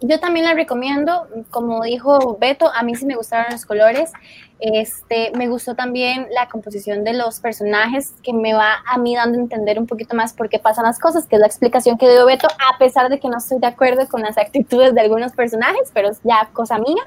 Yo 0.07 0.21
también 0.21 0.45
la 0.45 0.53
recomiendo, 0.53 1.27
como 1.49 1.83
dijo 1.83 2.37
Beto, 2.39 2.71
a 2.75 2.83
mí 2.83 2.95
sí 2.95 3.07
me 3.07 3.17
gustaron 3.17 3.47
los 3.51 3.65
colores. 3.65 4.13
Este, 4.61 5.33
me 5.35 5.49
gustó 5.49 5.75
también 5.75 6.27
la 6.31 6.47
composición 6.51 7.05
de 7.05 7.15
los 7.15 7.41
personajes, 7.41 8.13
que 8.23 8.35
me 8.35 8.53
va 8.53 8.83
a 8.87 8.99
mí 8.99 9.17
dando 9.17 9.39
a 9.39 9.41
entender 9.41 9.79
un 9.79 9.87
poquito 9.87 10.15
más 10.15 10.35
por 10.35 10.51
qué 10.51 10.59
pasan 10.59 10.85
las 10.85 10.99
cosas, 10.99 11.27
que 11.27 11.37
es 11.37 11.41
la 11.41 11.47
explicación 11.47 11.97
que 11.97 12.11
dio 12.11 12.27
Beto, 12.27 12.49
a 12.49 12.77
pesar 12.77 13.09
de 13.09 13.19
que 13.19 13.29
no 13.29 13.39
estoy 13.39 13.61
de 13.61 13.67
acuerdo 13.67 14.07
con 14.07 14.21
las 14.21 14.37
actitudes 14.37 14.95
de 14.95 15.01
algunos 15.01 15.33
personajes, 15.33 15.91
pero 15.95 16.11
es 16.11 16.21
ya 16.23 16.51
cosa 16.53 16.77
mía. 16.77 17.03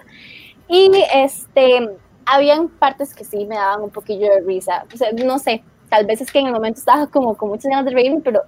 Y 0.68 0.89
este, 1.13 1.92
habían 2.25 2.68
partes 2.68 3.13
que 3.13 3.24
sí 3.24 3.46
me 3.46 3.58
daban 3.58 3.84
un 3.84 3.92
poquillo 3.92 4.27
de 4.34 4.42
risa. 4.42 4.86
O 4.92 4.98
sea, 4.98 5.12
no 5.12 5.38
sé, 5.38 5.63
tal 5.89 6.08
vez 6.08 6.20
es 6.22 6.32
que 6.32 6.39
en 6.39 6.48
el 6.48 6.54
momento 6.54 6.80
estaba 6.80 7.06
como 7.06 7.38
con 7.38 7.50
muchas 7.50 7.70
ganas 7.70 7.86
de 7.86 7.92
reírme, 7.92 8.22
pero 8.24 8.42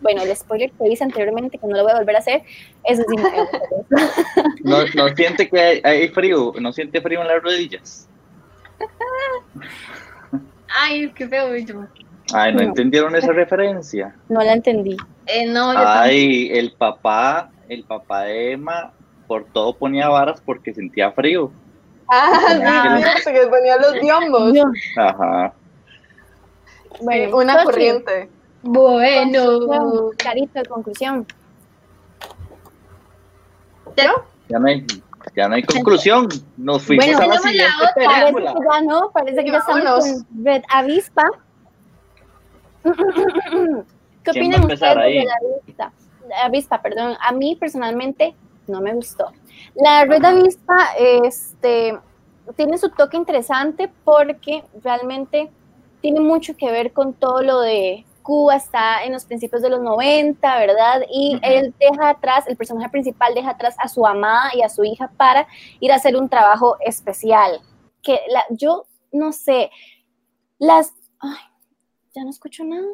bueno, 0.00 0.22
el 0.22 0.36
spoiler 0.36 0.70
que 0.72 0.88
hice 0.88 1.04
anteriormente, 1.04 1.58
que 1.58 1.66
no 1.66 1.76
lo 1.76 1.82
voy 1.82 1.92
a 1.92 1.96
volver 1.98 2.16
a 2.16 2.18
hacer, 2.20 2.42
eso 2.84 3.02
sí 3.08 3.16
me. 3.16 3.30
¿No, 4.70 4.78
no 4.94 5.08
siente 5.14 5.48
que 5.48 5.60
hay, 5.60 5.80
hay 5.84 6.08
frío? 6.08 6.52
¿No 6.60 6.72
siente 6.72 7.00
frío 7.00 7.22
en 7.22 7.28
las 7.28 7.42
rodillas? 7.42 8.08
Ay, 10.78 11.10
qué 11.14 11.26
feo, 11.28 11.52
bicho. 11.52 11.86
Ay, 12.34 12.52
¿no 12.52 12.58
No. 12.60 12.68
entendieron 12.68 13.14
esa 13.16 13.32
referencia? 13.32 14.14
No 14.28 14.42
la 14.42 14.52
entendí. 14.54 14.96
Eh, 15.26 15.46
no, 15.46 15.72
yo. 15.72 15.78
Ay, 15.84 16.50
el 16.52 16.72
papá, 16.72 17.50
el 17.68 17.84
papá 17.84 18.22
de 18.24 18.52
Emma 18.52 18.92
por 19.26 19.44
todo 19.44 19.76
ponía 19.76 20.08
varas 20.08 20.40
porque 20.44 20.74
sentía 20.74 21.10
frío. 21.12 21.50
Ah, 22.08 23.00
sí, 23.24 23.32
que 23.32 23.46
ponía 23.46 23.76
los 23.78 23.94
biombos. 24.00 24.52
Yo- 24.54 24.64
Ajá. 24.96 25.52
Bueno, 27.00 27.36
una 27.36 27.54
Sochi, 27.54 27.64
corriente. 27.64 28.28
Bueno. 28.66 29.60
conclusión, 29.60 30.10
Carito, 30.18 30.58
de 30.58 30.64
conclusión. 30.66 31.26
Ya 34.48 34.58
no 34.58 34.66
hay, 34.68 34.86
ya 35.34 35.48
no 35.48 35.54
hay 35.54 35.62
conclusión. 35.62 36.28
Nos 36.56 36.82
fuimos 36.82 37.06
Bueno, 37.06 37.20
a 37.20 37.26
la 37.26 37.38
siguiente 37.38 37.72
otra. 37.80 38.04
Parece 38.04 38.34
que 38.34 38.44
ya 38.44 38.80
no, 38.82 39.10
parece 39.10 39.44
que 39.44 39.50
ya 39.50 39.58
estamos 39.58 40.04
con 40.04 40.44
Red 40.44 40.62
Avispa. 40.68 41.24
¿Qué 42.82 42.92
¿Quién 44.32 44.52
va 44.52 44.56
a 44.56 44.60
opinan 44.60 44.60
ustedes 44.60 44.82
ahí? 44.82 45.18
de 45.18 45.24
la 45.24 45.34
avispa? 45.34 45.92
Avispa, 46.44 46.82
perdón. 46.82 47.16
A 47.20 47.32
mí 47.32 47.56
personalmente 47.56 48.34
no 48.66 48.80
me 48.80 48.92
gustó. 48.94 49.32
La 49.74 50.04
Red 50.04 50.24
Avispa 50.24 50.88
este, 50.98 51.98
tiene 52.56 52.78
su 52.78 52.90
toque 52.90 53.16
interesante 53.16 53.90
porque 54.04 54.64
realmente 54.82 55.50
tiene 56.00 56.20
mucho 56.20 56.56
que 56.56 56.70
ver 56.70 56.92
con 56.92 57.14
todo 57.14 57.42
lo 57.42 57.60
de 57.60 58.04
Cuba, 58.26 58.56
está 58.56 59.04
en 59.04 59.12
los 59.12 59.24
principios 59.24 59.62
de 59.62 59.70
los 59.70 59.80
90, 59.80 60.58
¿verdad? 60.58 61.02
Y 61.08 61.38
él 61.42 61.72
deja 61.78 62.08
atrás, 62.08 62.44
el 62.48 62.56
personaje 62.56 62.88
principal 62.90 63.32
deja 63.34 63.50
atrás 63.50 63.76
a 63.78 63.86
su 63.86 64.04
amada 64.04 64.50
y 64.52 64.62
a 64.62 64.68
su 64.68 64.82
hija 64.82 65.12
para 65.16 65.46
ir 65.78 65.92
a 65.92 65.94
hacer 65.94 66.16
un 66.16 66.28
trabajo 66.28 66.76
especial. 66.80 67.60
Que 68.02 68.18
la, 68.28 68.44
yo 68.50 68.86
no 69.12 69.32
sé, 69.32 69.70
las... 70.58 70.92
Ay, 71.20 71.38
ya 72.16 72.24
no 72.24 72.30
escucho 72.30 72.64
nada. 72.64 72.88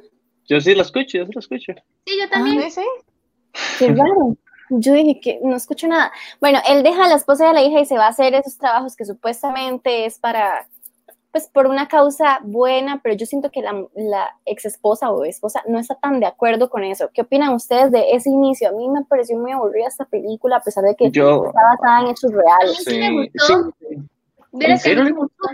Yo 0.46 0.60
sí 0.60 0.74
lo 0.74 0.82
escucho, 0.82 1.16
yo 1.16 1.24
sí 1.24 1.32
lo 1.32 1.40
escucho. 1.40 1.72
Sí, 2.06 2.18
yo 2.20 2.28
también. 2.28 2.70
Sí, 2.70 2.82
sí. 2.82 2.86
Qué 3.78 3.88
raro. 3.88 4.36
Yo 4.68 4.92
dije 4.92 5.18
que 5.18 5.40
no 5.42 5.56
escucho 5.56 5.88
nada. 5.88 6.12
Bueno, 6.40 6.58
él 6.68 6.82
deja 6.82 7.06
a 7.06 7.08
la 7.08 7.14
esposa 7.14 7.46
y 7.46 7.48
a 7.48 7.52
la 7.54 7.62
hija 7.62 7.80
y 7.80 7.86
se 7.86 7.96
va 7.96 8.04
a 8.04 8.10
hacer 8.10 8.34
esos 8.34 8.58
trabajos 8.58 8.96
que 8.96 9.06
supuestamente 9.06 10.04
es 10.04 10.18
para, 10.18 10.68
pues 11.32 11.48
por 11.48 11.66
una 11.66 11.88
causa 11.88 12.40
buena, 12.42 13.00
pero 13.02 13.16
yo 13.16 13.24
siento 13.24 13.50
que 13.50 13.62
la, 13.62 13.86
la 13.94 14.36
ex 14.44 14.66
esposa 14.66 15.10
o 15.10 15.24
esposa 15.24 15.62
no 15.66 15.78
está 15.78 15.94
tan 15.94 16.20
de 16.20 16.26
acuerdo 16.26 16.68
con 16.68 16.84
eso. 16.84 17.08
¿Qué 17.12 17.22
opinan 17.22 17.54
ustedes 17.54 17.90
de 17.90 18.12
ese 18.12 18.28
inicio? 18.28 18.68
A 18.68 18.72
mí 18.72 18.86
me 18.88 19.02
pareció 19.04 19.38
muy 19.38 19.50
aburrida 19.50 19.86
esta 19.88 20.04
película, 20.04 20.58
a 20.58 20.62
pesar 20.62 20.84
de 20.84 20.94
que 20.94 21.10
Yo, 21.10 21.46
está 21.46 21.60
basada 21.62 22.00
en 22.02 22.06
hechos 22.08 22.30
reales. 22.32 22.84
sí 22.84 22.98
me 22.98 23.08
sí, 23.08 23.30
gustó. 23.34 23.72
sí. 23.80 23.96
Vieras 24.52 24.78
¿En 24.80 24.82
que 24.82 24.88
serio 24.90 25.04
me 25.04 25.10
le 25.10 25.16
gustó. 25.16 25.48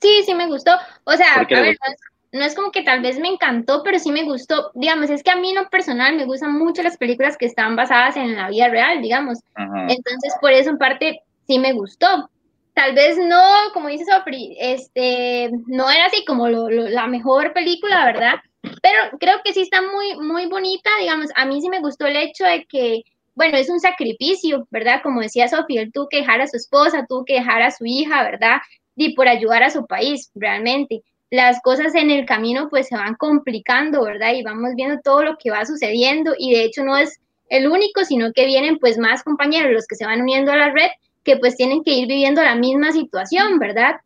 Sí, 0.00 0.22
sí 0.24 0.34
me 0.34 0.46
gustó. 0.46 0.70
O 1.04 1.12
sea, 1.14 1.32
a 1.34 1.38
¿Por 1.38 1.46
qué 1.48 1.54
le 1.56 1.60
ver, 1.62 1.76
no 1.84 1.92
es, 1.92 2.00
no 2.32 2.44
es 2.44 2.54
como 2.54 2.70
que 2.70 2.82
tal 2.84 3.02
vez 3.02 3.18
me 3.18 3.26
encantó, 3.26 3.82
pero 3.82 3.98
sí 3.98 4.12
me 4.12 4.22
gustó. 4.22 4.70
Digamos, 4.74 5.10
es 5.10 5.24
que 5.24 5.30
a 5.32 5.36
mí 5.36 5.50
en 5.50 5.56
lo 5.56 5.68
personal 5.70 6.14
me 6.16 6.26
gustan 6.26 6.56
mucho 6.56 6.84
las 6.84 6.96
películas 6.98 7.36
que 7.36 7.46
están 7.46 7.74
basadas 7.74 8.16
en 8.16 8.36
la 8.36 8.48
vida 8.48 8.68
real, 8.68 9.02
digamos. 9.02 9.40
Ajá. 9.56 9.86
Entonces, 9.88 10.34
por 10.40 10.52
eso 10.52 10.70
en 10.70 10.78
parte 10.78 11.22
sí 11.48 11.58
me 11.58 11.72
gustó. 11.72 12.30
Tal 12.76 12.94
vez 12.94 13.18
no, 13.18 13.42
como 13.74 13.88
dice 13.88 14.04
Sofri, 14.04 14.56
este, 14.60 15.50
no 15.66 15.90
era 15.90 16.06
así 16.06 16.24
como 16.26 16.48
lo- 16.48 16.68
la 16.70 17.08
mejor 17.08 17.54
película, 17.54 18.04
¿verdad? 18.04 18.34
Pero 18.82 19.18
creo 19.18 19.38
que 19.44 19.54
sí 19.54 19.62
está 19.62 19.80
muy, 19.82 20.16
muy 20.18 20.46
bonita, 20.46 20.90
digamos, 21.00 21.28
a 21.36 21.46
mí 21.46 21.60
sí 21.62 21.70
me 21.70 21.80
gustó 21.80 22.06
el 22.06 22.16
hecho 22.16 22.44
de 22.44 22.66
que, 22.68 23.02
bueno, 23.34 23.56
es 23.58 23.70
un 23.70 23.80
sacrificio, 23.80 24.68
¿verdad? 24.70 25.00
Como 25.02 25.22
decía 25.22 25.48
Sofía, 25.48 25.82
él 25.82 25.92
tuvo 25.92 26.08
que 26.10 26.18
dejar 26.18 26.42
a 26.42 26.48
su 26.48 26.56
esposa, 26.58 27.06
tuvo 27.08 27.24
que 27.24 27.34
dejar 27.34 27.62
a 27.62 27.72
su 27.72 27.86
hija, 27.86 28.22
¿verdad? 28.24 28.58
Y 28.96 29.14
por 29.14 29.28
ayudar 29.28 29.64
a 29.64 29.70
su 29.70 29.86
país, 29.86 30.30
realmente. 30.36 31.02
Las 31.30 31.60
cosas 31.62 31.94
en 31.96 32.10
el 32.10 32.26
camino 32.26 32.68
pues 32.70 32.88
se 32.88 32.96
van 32.96 33.14
complicando, 33.16 34.04
¿verdad? 34.04 34.34
Y 34.34 34.42
vamos 34.44 34.72
viendo 34.76 35.00
todo 35.02 35.22
lo 35.24 35.38
que 35.38 35.50
va 35.50 35.66
sucediendo 35.66 36.34
y 36.38 36.52
de 36.54 36.64
hecho 36.64 36.84
no 36.84 36.96
es 36.96 37.20
el 37.48 37.68
único, 37.68 38.04
sino 38.04 38.32
que 38.34 38.46
vienen 38.46 38.78
pues 38.78 38.98
más 38.98 39.22
compañeros, 39.24 39.72
los 39.72 39.86
que 39.86 39.96
se 39.96 40.06
van 40.06 40.22
uniendo 40.22 40.52
a 40.52 40.56
la 40.56 40.70
red, 40.72 40.90
que 41.26 41.36
pues 41.36 41.56
tienen 41.56 41.82
que 41.82 41.92
ir 41.92 42.06
viviendo 42.06 42.42
la 42.42 42.54
misma 42.54 42.92
situación, 42.92 43.58
¿verdad? 43.58 43.96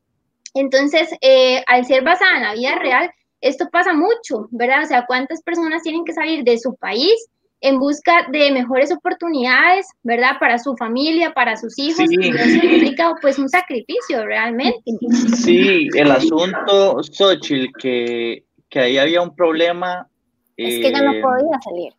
Entonces, 0.54 1.10
eh, 1.20 1.62
al 1.66 1.84
ser 1.84 2.02
basada 2.02 2.38
en 2.38 2.42
la 2.42 2.54
vida 2.54 2.76
real, 2.80 3.10
esto 3.42 3.68
pasa 3.70 3.92
mucho, 3.92 4.48
¿verdad? 4.50 4.82
O 4.82 4.86
sea, 4.86 5.04
¿cuántas 5.06 5.42
personas 5.42 5.82
tienen 5.82 6.04
que 6.04 6.14
salir 6.14 6.42
de 6.44 6.58
su 6.58 6.74
país 6.76 7.14
en 7.60 7.78
busca 7.78 8.26
de 8.32 8.50
mejores 8.52 8.90
oportunidades, 8.90 9.86
¿verdad? 10.02 10.38
Para 10.40 10.58
su 10.58 10.74
familia, 10.76 11.32
para 11.34 11.56
sus 11.56 11.78
hijos, 11.78 12.06
Sí. 12.08 12.16
y 12.18 12.28
eso 12.30 12.66
implica 12.66 13.14
pues 13.20 13.38
un 13.38 13.50
sacrificio 13.50 14.24
realmente. 14.24 14.82
Sí, 15.36 15.88
el 15.94 16.10
asunto, 16.10 17.02
Xochitl, 17.02 17.70
que, 17.78 18.44
que 18.70 18.80
ahí 18.80 18.96
había 18.96 19.20
un 19.20 19.36
problema. 19.36 20.08
Es 20.56 20.80
que 20.80 20.88
ella 20.88 21.02
no 21.02 21.12
eh, 21.12 21.20
podía 21.20 21.60
salir. 21.62 21.92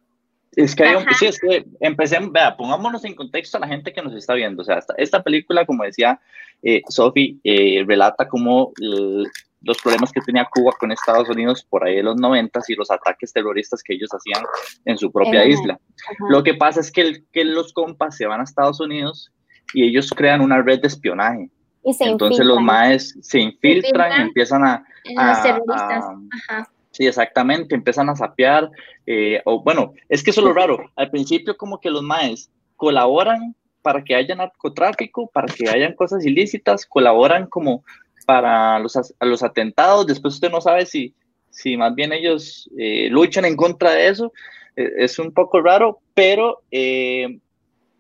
Es 0.56 0.76
que, 0.76 0.84
un, 0.96 1.06
sí, 1.18 1.26
es 1.28 1.40
que 1.40 1.66
empecemos, 1.80 2.32
vea, 2.32 2.58
pongámonos 2.58 3.06
en 3.06 3.16
contexto 3.16 3.58
a 3.58 3.62
la 3.62 3.68
gente 3.68 3.94
que 3.94 4.02
nos 4.02 4.14
está 4.14 4.34
viendo. 4.34 4.62
O 4.62 4.66
sea, 4.66 4.78
esta, 4.80 4.94
esta 4.98 5.24
película, 5.24 5.66
como 5.66 5.84
decía 5.84 6.20
eh, 6.62 6.82
Sophie, 6.90 7.38
eh, 7.44 7.84
relata 7.88 8.28
cómo 8.28 8.72
l- 8.82 9.28
los 9.64 9.78
problemas 9.78 10.12
que 10.12 10.20
tenía 10.22 10.46
Cuba 10.52 10.74
con 10.80 10.92
Estados 10.92 11.30
Unidos 11.30 11.64
por 11.70 11.86
ahí 11.86 11.96
de 11.98 12.04
los 12.04 12.18
90 12.18 12.60
y 12.68 12.76
los 12.76 12.90
ataques 12.92 13.32
terroristas 13.32 13.82
que 13.84 13.94
ellos 13.94 14.10
hacían 14.12 14.44
en 14.86 14.98
su 14.98 15.12
propia 15.12 15.46
isla. 15.46 15.74
Ajá. 16.06 16.16
Lo 16.30 16.44
que 16.44 16.56
pasa 16.56 16.80
es 16.82 16.92
que, 16.92 17.02
el- 17.02 17.26
que 17.32 17.46
los 17.46 17.72
compas 17.72 18.18
se 18.18 18.26
van 18.26 18.42
a 18.42 18.44
Estados 18.44 18.80
Unidos 18.82 19.32
y 19.74 19.84
ellos 19.88 20.10
crean 20.16 20.42
una 20.42 20.62
red 20.62 20.82
de 20.82 20.88
espionaje. 20.88 21.50
Y 21.84 21.94
se 21.94 22.04
Entonces 22.04 22.40
infiltran. 22.40 22.48
los 22.48 22.62
maes 22.64 23.18
se 23.22 23.40
infiltran, 23.40 23.84
infiltran. 24.08 24.22
empiezan 24.28 24.64
a, 24.66 24.86
a- 25.18 25.42
terroristas. 25.42 26.04
a- 26.04 26.18
Ajá. 26.54 26.70
Sí, 26.92 27.08
exactamente, 27.08 27.76
empiezan 27.76 28.10
a 28.10 28.16
sapear, 28.16 28.70
eh, 29.06 29.42
o 29.46 29.64
bueno, 29.64 29.94
es 30.10 30.24
que 30.24 30.32
eso 30.32 30.42
es 30.42 30.48
lo 30.48 30.54
raro, 30.54 30.92
al 30.96 31.10
principio 31.10 31.56
como 31.56 31.80
que 31.80 31.90
los 31.90 32.04
maes 32.04 32.52
colaboran 32.76 33.56
para 33.82 34.04
que 34.04 34.14
haya 34.14 34.36
narcotráfico, 34.36 35.30
para 35.34 35.48
que 35.48 35.70
hayan 35.70 35.94
cosas 35.96 36.26
ilícitas, 36.26 36.86
colaboran 36.86 37.48
como 37.48 37.84
para 38.26 38.78
los, 38.80 38.98
los 39.22 39.42
atentados, 39.42 40.06
después 40.06 40.36
usted 40.36 40.52
no 40.52 40.62
sabe 40.62 40.86
si, 40.86 41.14
si 41.50 41.78
más 41.78 41.96
bien 41.96 42.12
ellos 42.12 42.70
eh, 42.78 43.08
luchan 43.10 43.46
en 43.46 43.56
contra 43.56 43.92
de 43.92 44.08
eso, 44.10 44.32
Eh, 44.78 45.04
es 45.04 45.20
un 45.20 45.34
poco 45.34 45.62
raro, 45.62 46.00
pero 46.14 46.62
eh, 46.72 47.40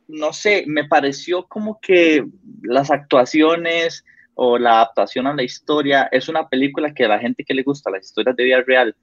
no 0.07 0.31
sé, 0.31 0.63
me 0.67 0.85
pareció 0.87 1.45
como 1.45 1.79
que 1.81 2.23
las 2.63 2.89
actuaciones 2.89 4.05
o 4.43 4.57
la 4.57 4.77
adaptación 4.77 5.27
a 5.27 5.35
la 5.35 5.43
historia 5.43 6.09
es 6.11 6.27
una 6.27 6.49
película 6.49 6.91
que 6.95 7.05
a 7.05 7.09
la 7.09 7.19
gente 7.19 7.43
que 7.43 7.53
le 7.53 7.61
gusta 7.61 7.91
las 7.91 8.07
historias 8.07 8.35
de 8.35 8.43
vida 8.43 8.63
real, 8.65 8.95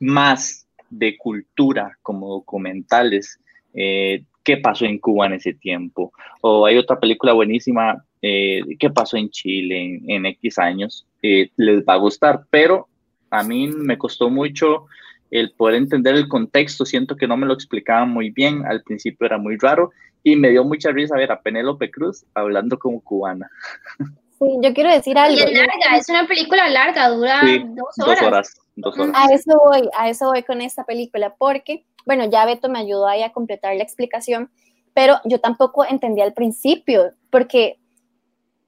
más 0.00 0.66
de 0.88 1.18
cultura 1.18 1.98
como 2.00 2.30
documentales, 2.30 3.38
eh, 3.74 4.24
qué 4.42 4.56
pasó 4.56 4.86
en 4.86 4.98
Cuba 4.98 5.26
en 5.26 5.34
ese 5.34 5.52
tiempo, 5.52 6.14
o 6.40 6.64
hay 6.64 6.78
otra 6.78 6.98
película 6.98 7.34
buenísima, 7.34 8.02
eh, 8.22 8.62
qué 8.78 8.88
pasó 8.88 9.18
en 9.18 9.28
Chile 9.28 9.84
en, 9.84 10.10
en 10.10 10.26
X 10.26 10.58
años, 10.58 11.06
eh, 11.20 11.50
les 11.56 11.84
va 11.84 11.92
a 11.92 11.98
gustar, 11.98 12.46
pero 12.48 12.88
a 13.28 13.42
mí 13.42 13.68
me 13.68 13.98
costó 13.98 14.30
mucho 14.30 14.86
el 15.30 15.52
poder 15.52 15.74
entender 15.74 16.14
el 16.14 16.26
contexto, 16.26 16.86
siento 16.86 17.16
que 17.16 17.28
no 17.28 17.36
me 17.36 17.44
lo 17.44 17.52
explicaban 17.52 18.08
muy 18.08 18.30
bien, 18.30 18.64
al 18.64 18.82
principio 18.82 19.26
era 19.26 19.36
muy 19.36 19.58
raro 19.58 19.90
y 20.22 20.36
me 20.36 20.48
dio 20.48 20.64
mucha 20.64 20.90
risa 20.90 21.16
ver 21.16 21.32
a 21.32 21.42
Penélope 21.42 21.90
Cruz 21.90 22.24
hablando 22.32 22.78
como 22.78 23.02
cubana. 23.02 23.50
Sí, 24.38 24.46
yo 24.62 24.74
quiero 24.74 24.90
decir 24.90 25.16
algo. 25.16 25.36
Y 25.38 25.42
es 25.42 25.52
larga, 25.52 25.96
es 25.96 26.08
una 26.08 26.26
película 26.26 26.68
larga, 26.68 27.08
dura 27.08 27.40
Sí, 27.40 27.62
dos 27.68 27.94
Dos 27.96 28.22
horas. 28.22 28.54
dos 28.76 28.98
horas. 28.98 29.14
A 29.14 29.32
eso 29.32 29.52
voy, 29.64 29.88
a 29.96 30.08
eso 30.08 30.26
voy 30.26 30.42
con 30.42 30.60
esta 30.60 30.84
película, 30.84 31.34
porque, 31.38 31.84
bueno, 32.04 32.24
ya 32.28 32.44
Beto 32.44 32.68
me 32.68 32.80
ayudó 32.80 33.06
ahí 33.06 33.22
a 33.22 33.32
completar 33.32 33.74
la 33.76 33.82
explicación, 33.82 34.50
pero 34.92 35.16
yo 35.24 35.40
tampoco 35.40 35.84
entendía 35.84 36.24
al 36.24 36.32
principio, 36.34 37.12
porque 37.30 37.78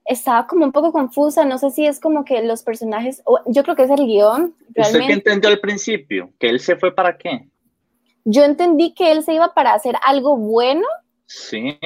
estaba 0.04 0.46
como 0.46 0.64
un 0.64 0.72
poco 0.72 0.92
confusa, 0.92 1.44
no 1.44 1.58
sé 1.58 1.70
si 1.70 1.84
es 1.84 1.98
como 1.98 2.24
que 2.24 2.42
los 2.42 2.62
personajes, 2.62 3.22
o 3.24 3.40
yo 3.46 3.64
creo 3.64 3.74
que 3.74 3.82
es 3.82 3.90
el 3.90 4.06
guion, 4.06 4.54
¿Usted 4.68 4.72
qué 4.74 4.82
realmente. 4.82 5.12
entendió 5.14 5.50
al 5.50 5.58
principio? 5.58 6.30
¿Que 6.38 6.48
él 6.48 6.60
se 6.60 6.76
fue 6.76 6.94
para 6.94 7.16
qué? 7.18 7.48
Yo 8.24 8.44
entendí 8.44 8.94
que 8.94 9.10
él 9.12 9.24
se 9.24 9.34
iba 9.34 9.52
para 9.54 9.74
hacer 9.74 9.96
algo 10.04 10.36
bueno, 10.36 10.86
Sí, 11.28 11.76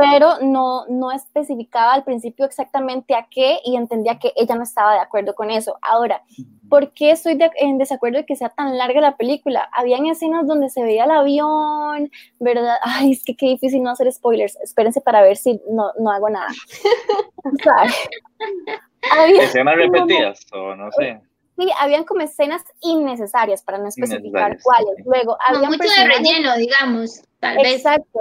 pero 0.00 0.38
no, 0.42 0.84
no 0.88 1.12
especificaba 1.12 1.92
al 1.94 2.04
principio 2.04 2.44
exactamente 2.44 3.14
a 3.14 3.26
qué 3.30 3.58
y 3.64 3.76
entendía 3.76 4.18
que 4.18 4.32
ella 4.36 4.54
no 4.54 4.62
estaba 4.62 4.94
de 4.94 5.00
acuerdo 5.00 5.34
con 5.34 5.50
eso. 5.50 5.76
Ahora, 5.82 6.22
¿por 6.68 6.92
qué 6.92 7.10
estoy 7.12 7.34
de- 7.34 7.50
en 7.56 7.78
desacuerdo 7.78 8.18
de 8.18 8.26
que 8.26 8.36
sea 8.36 8.48
tan 8.50 8.76
larga 8.78 9.00
la 9.00 9.16
película? 9.16 9.68
Habían 9.72 10.06
escenas 10.06 10.46
donde 10.46 10.68
se 10.70 10.82
veía 10.82 11.04
el 11.04 11.10
avión, 11.10 12.10
¿verdad? 12.38 12.76
Ay, 12.82 13.12
es 13.12 13.24
que 13.24 13.36
qué 13.36 13.46
difícil 13.46 13.82
no 13.82 13.90
hacer 13.90 14.10
spoilers. 14.12 14.56
Espérense 14.62 15.00
para 15.00 15.22
ver 15.22 15.36
si 15.36 15.60
no, 15.70 15.90
no 15.98 16.10
hago 16.10 16.28
nada. 16.30 16.48
O 17.42 17.50
sea, 17.62 17.74
había- 19.22 19.42
escenas 19.44 19.76
repetidas 19.76 20.40
o 20.52 20.74
no 20.74 20.90
sé. 20.92 21.20
sí, 21.58 21.68
habían 21.80 22.04
como 22.04 22.20
escenas 22.20 22.62
innecesarias 22.80 23.62
para 23.62 23.78
no 23.78 23.88
especificar 23.88 24.58
cuáles. 24.62 24.96
sí. 24.96 25.02
Luego, 25.06 25.36
Como 25.46 25.56
habían 25.56 25.72
mucho 25.72 25.88
de 26.00 26.06
relleno, 26.08 26.56
digamos, 26.56 27.22
tal 27.40 27.56
vez. 27.56 27.76
Exacto. 27.76 28.20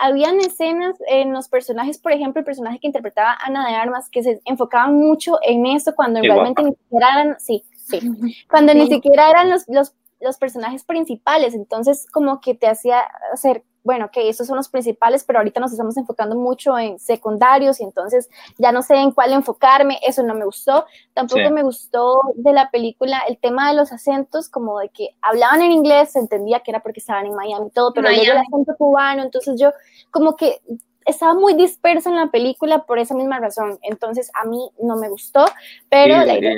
Habían 0.00 0.40
escenas 0.40 0.96
en 1.08 1.32
los 1.32 1.48
personajes, 1.48 1.98
por 1.98 2.12
ejemplo, 2.12 2.40
el 2.40 2.44
personaje 2.44 2.78
que 2.78 2.86
interpretaba 2.86 3.36
Ana 3.44 3.68
de 3.68 3.74
Armas, 3.74 4.08
que 4.10 4.22
se 4.22 4.40
enfocaban 4.44 4.96
mucho 4.96 5.38
en 5.42 5.66
eso 5.66 5.94
cuando 5.94 6.20
realmente 6.20 6.62
guapa. 6.62 6.70
ni 6.70 6.76
siquiera 6.76 7.20
eran, 7.20 7.36
sí, 7.38 7.64
sí, 7.76 8.00
cuando 8.48 8.74
ni 8.74 8.86
siquiera 8.88 9.30
eran 9.30 9.50
los, 9.50 9.68
los, 9.68 9.94
los 10.20 10.38
personajes 10.38 10.84
principales. 10.84 11.54
Entonces, 11.54 12.06
como 12.10 12.40
que 12.40 12.54
te 12.54 12.66
hacía 12.66 13.00
hacer, 13.32 13.62
bueno, 13.82 14.10
que 14.10 14.28
estos 14.28 14.46
son 14.46 14.56
los 14.56 14.68
principales, 14.68 15.24
pero 15.24 15.38
ahorita 15.38 15.60
nos 15.60 15.72
estamos 15.72 15.96
enfocando 15.96 16.36
mucho 16.36 16.78
en 16.78 16.98
secundarios 16.98 17.80
y 17.80 17.84
entonces 17.84 18.28
ya 18.58 18.72
no 18.72 18.82
sé 18.82 18.96
en 18.96 19.10
cuál 19.10 19.32
enfocarme, 19.32 19.98
eso 20.06 20.22
no 20.22 20.34
me 20.34 20.44
gustó. 20.44 20.86
Tampoco 21.14 21.50
me 21.50 21.62
gustó 21.62 22.20
de 22.34 22.52
la 22.52 22.70
película 22.70 23.22
el 23.28 23.38
tema 23.38 23.70
de 23.70 23.76
los 23.76 23.92
acentos, 23.92 24.48
como 24.48 24.78
de 24.80 24.90
que 24.90 25.16
hablaban 25.22 25.62
en 25.62 25.72
inglés, 25.72 26.12
se 26.12 26.18
entendía 26.18 26.60
que 26.60 26.70
era 26.70 26.80
porque 26.80 27.00
estaban 27.00 27.26
en 27.26 27.34
Miami 27.34 27.68
y 27.68 27.70
todo, 27.70 27.92
pero 27.94 28.08
luego 28.08 28.22
el 28.22 28.38
acento 28.38 28.74
cubano, 28.76 29.22
entonces 29.22 29.58
yo 29.58 29.72
como 30.10 30.36
que 30.36 30.60
estaba 31.06 31.34
muy 31.34 31.54
dispersa 31.54 32.10
en 32.10 32.16
la 32.16 32.30
película 32.30 32.84
por 32.84 32.98
esa 32.98 33.14
misma 33.14 33.38
razón, 33.38 33.78
entonces 33.82 34.30
a 34.34 34.46
mí 34.46 34.70
no 34.82 34.96
me 34.96 35.08
gustó, 35.08 35.46
pero 35.88 36.24
la 36.24 36.38
idea... 36.38 36.54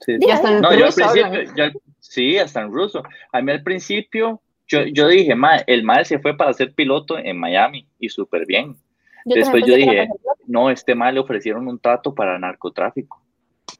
Sí, 0.00 0.16
sí. 0.16 0.26
no, 0.60 0.72
yo 0.74 0.86
al 0.86 0.92
principio, 0.92 1.80
sí, 1.98 2.38
hasta 2.38 2.60
en 2.60 2.72
ruso. 2.72 3.02
A 3.32 3.42
mí 3.42 3.50
al 3.50 3.64
principio 3.64 4.40
yo, 4.68 4.84
yo 4.84 5.08
dije, 5.08 5.34
ma, 5.34 5.56
el 5.66 5.82
mal 5.82 6.04
se 6.04 6.18
fue 6.18 6.36
para 6.36 6.52
ser 6.52 6.74
piloto 6.74 7.18
en 7.18 7.38
Miami 7.38 7.88
y 7.98 8.08
súper 8.08 8.46
bien. 8.46 8.76
Después 9.24 9.64
yo 9.66 9.74
dije, 9.74 10.08
no, 10.46 10.70
este 10.70 10.94
mal 10.94 11.14
le 11.14 11.20
ofrecieron 11.20 11.66
un 11.66 11.78
trato 11.78 12.14
para 12.14 12.38
narcotráfico. 12.38 13.22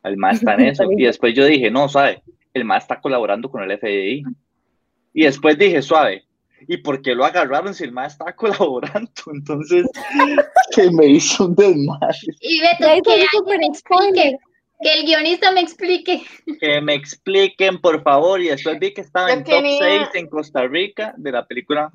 El 0.02 0.16
mal 0.16 0.34
está 0.34 0.54
en 0.54 0.60
eso. 0.68 0.84
y 0.90 1.04
después 1.04 1.34
yo 1.34 1.44
dije, 1.44 1.70
no, 1.70 1.88
sabe, 1.88 2.22
el 2.54 2.64
mal 2.64 2.78
está 2.78 3.00
colaborando 3.00 3.50
con 3.50 3.62
el 3.62 3.78
FBI. 3.78 4.24
Y 5.14 5.22
después 5.22 5.58
dije, 5.58 5.82
suave, 5.82 6.24
¿y 6.66 6.78
por 6.78 7.02
qué 7.02 7.14
lo 7.14 7.24
agarraron 7.24 7.74
si 7.74 7.84
el 7.84 7.92
mal 7.92 8.06
está 8.06 8.32
colaborando? 8.36 9.10
Entonces, 9.32 9.86
que 10.74 10.90
me 10.90 11.06
hizo 11.06 11.46
un 11.46 11.54
desmadre. 11.54 12.16
Y 12.40 12.60
Beto, 12.60 13.02
que 13.02 13.66
explique, 13.66 14.38
que 14.80 14.94
el 14.94 15.04
guionista 15.04 15.50
me 15.52 15.60
explique. 15.60 16.22
Que 16.60 16.80
me 16.80 16.94
expliquen, 16.94 17.80
por 17.80 18.02
favor. 18.02 18.40
Y 18.40 18.48
después 18.48 18.78
vi 18.78 18.94
que 18.94 19.00
estaba 19.00 19.32
en 19.32 19.44
top 19.44 19.62
6 19.62 20.08
en 20.14 20.28
Costa 20.28 20.66
Rica 20.66 21.14
de 21.16 21.32
la 21.32 21.46
película 21.46 21.92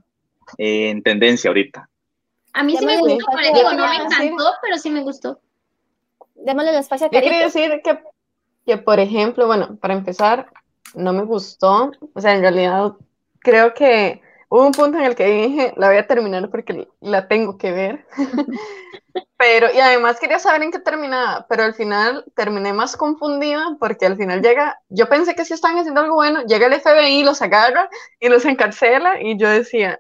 eh, 0.57 0.89
en 0.89 1.01
tendencia 1.01 1.49
ahorita. 1.49 1.89
A 2.53 2.63
mí 2.63 2.75
sí 2.77 2.85
me 2.85 2.97
gustó, 2.97 3.25
pero 3.35 3.53
digo, 3.55 3.73
no 3.73 3.87
me 3.87 3.95
encantó, 3.95 4.51
pero 4.61 4.77
sí 4.77 4.89
me 4.89 5.01
gustó. 5.01 5.39
Démosle 6.35 6.71
el 6.71 6.77
espacio 6.77 7.07
a 7.07 7.09
Yo 7.09 7.21
quería 7.21 7.43
decir 7.43 7.81
que, 7.83 7.99
que, 8.65 8.77
por 8.77 8.99
ejemplo, 8.99 9.47
bueno, 9.47 9.77
para 9.77 9.93
empezar, 9.93 10.47
no 10.93 11.13
me 11.13 11.23
gustó. 11.23 11.91
O 12.13 12.21
sea, 12.21 12.33
en 12.33 12.41
realidad 12.41 12.93
creo 13.39 13.73
que 13.73 14.21
hubo 14.53 14.67
un 14.67 14.71
punto 14.71 14.99
en 14.99 15.05
el 15.05 15.15
que 15.15 15.25
dije, 15.25 15.73
la 15.77 15.87
voy 15.87 15.97
a 15.97 16.05
terminar 16.05 16.47
porque 16.51 16.87
la 17.01 17.27
tengo 17.27 17.57
que 17.57 17.71
ver. 17.71 18.05
pero, 19.35 19.73
y 19.73 19.79
además 19.79 20.19
quería 20.19 20.37
saber 20.37 20.61
en 20.61 20.71
qué 20.71 20.77
terminaba, 20.77 21.47
pero 21.49 21.63
al 21.63 21.73
final 21.73 22.23
terminé 22.35 22.71
más 22.71 22.95
confundida 22.95 23.75
porque 23.79 24.05
al 24.05 24.15
final 24.15 24.43
llega, 24.43 24.79
yo 24.89 25.09
pensé 25.09 25.33
que 25.33 25.43
si 25.43 25.55
estaban 25.55 25.79
haciendo 25.79 26.01
algo 26.01 26.13
bueno, 26.13 26.45
llega 26.45 26.67
el 26.67 26.79
FBI, 26.79 27.23
los 27.23 27.41
agarra 27.41 27.89
y 28.19 28.29
los 28.29 28.45
encarcela 28.45 29.19
y 29.19 29.39
yo 29.39 29.49
decía, 29.49 29.99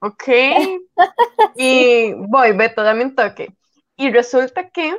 ok, 0.00 0.24
y 1.56 2.14
voy, 2.14 2.52
Beto, 2.52 2.82
dame 2.82 3.04
un 3.04 3.14
toque. 3.14 3.54
Y 3.96 4.10
resulta 4.10 4.70
que 4.70 4.96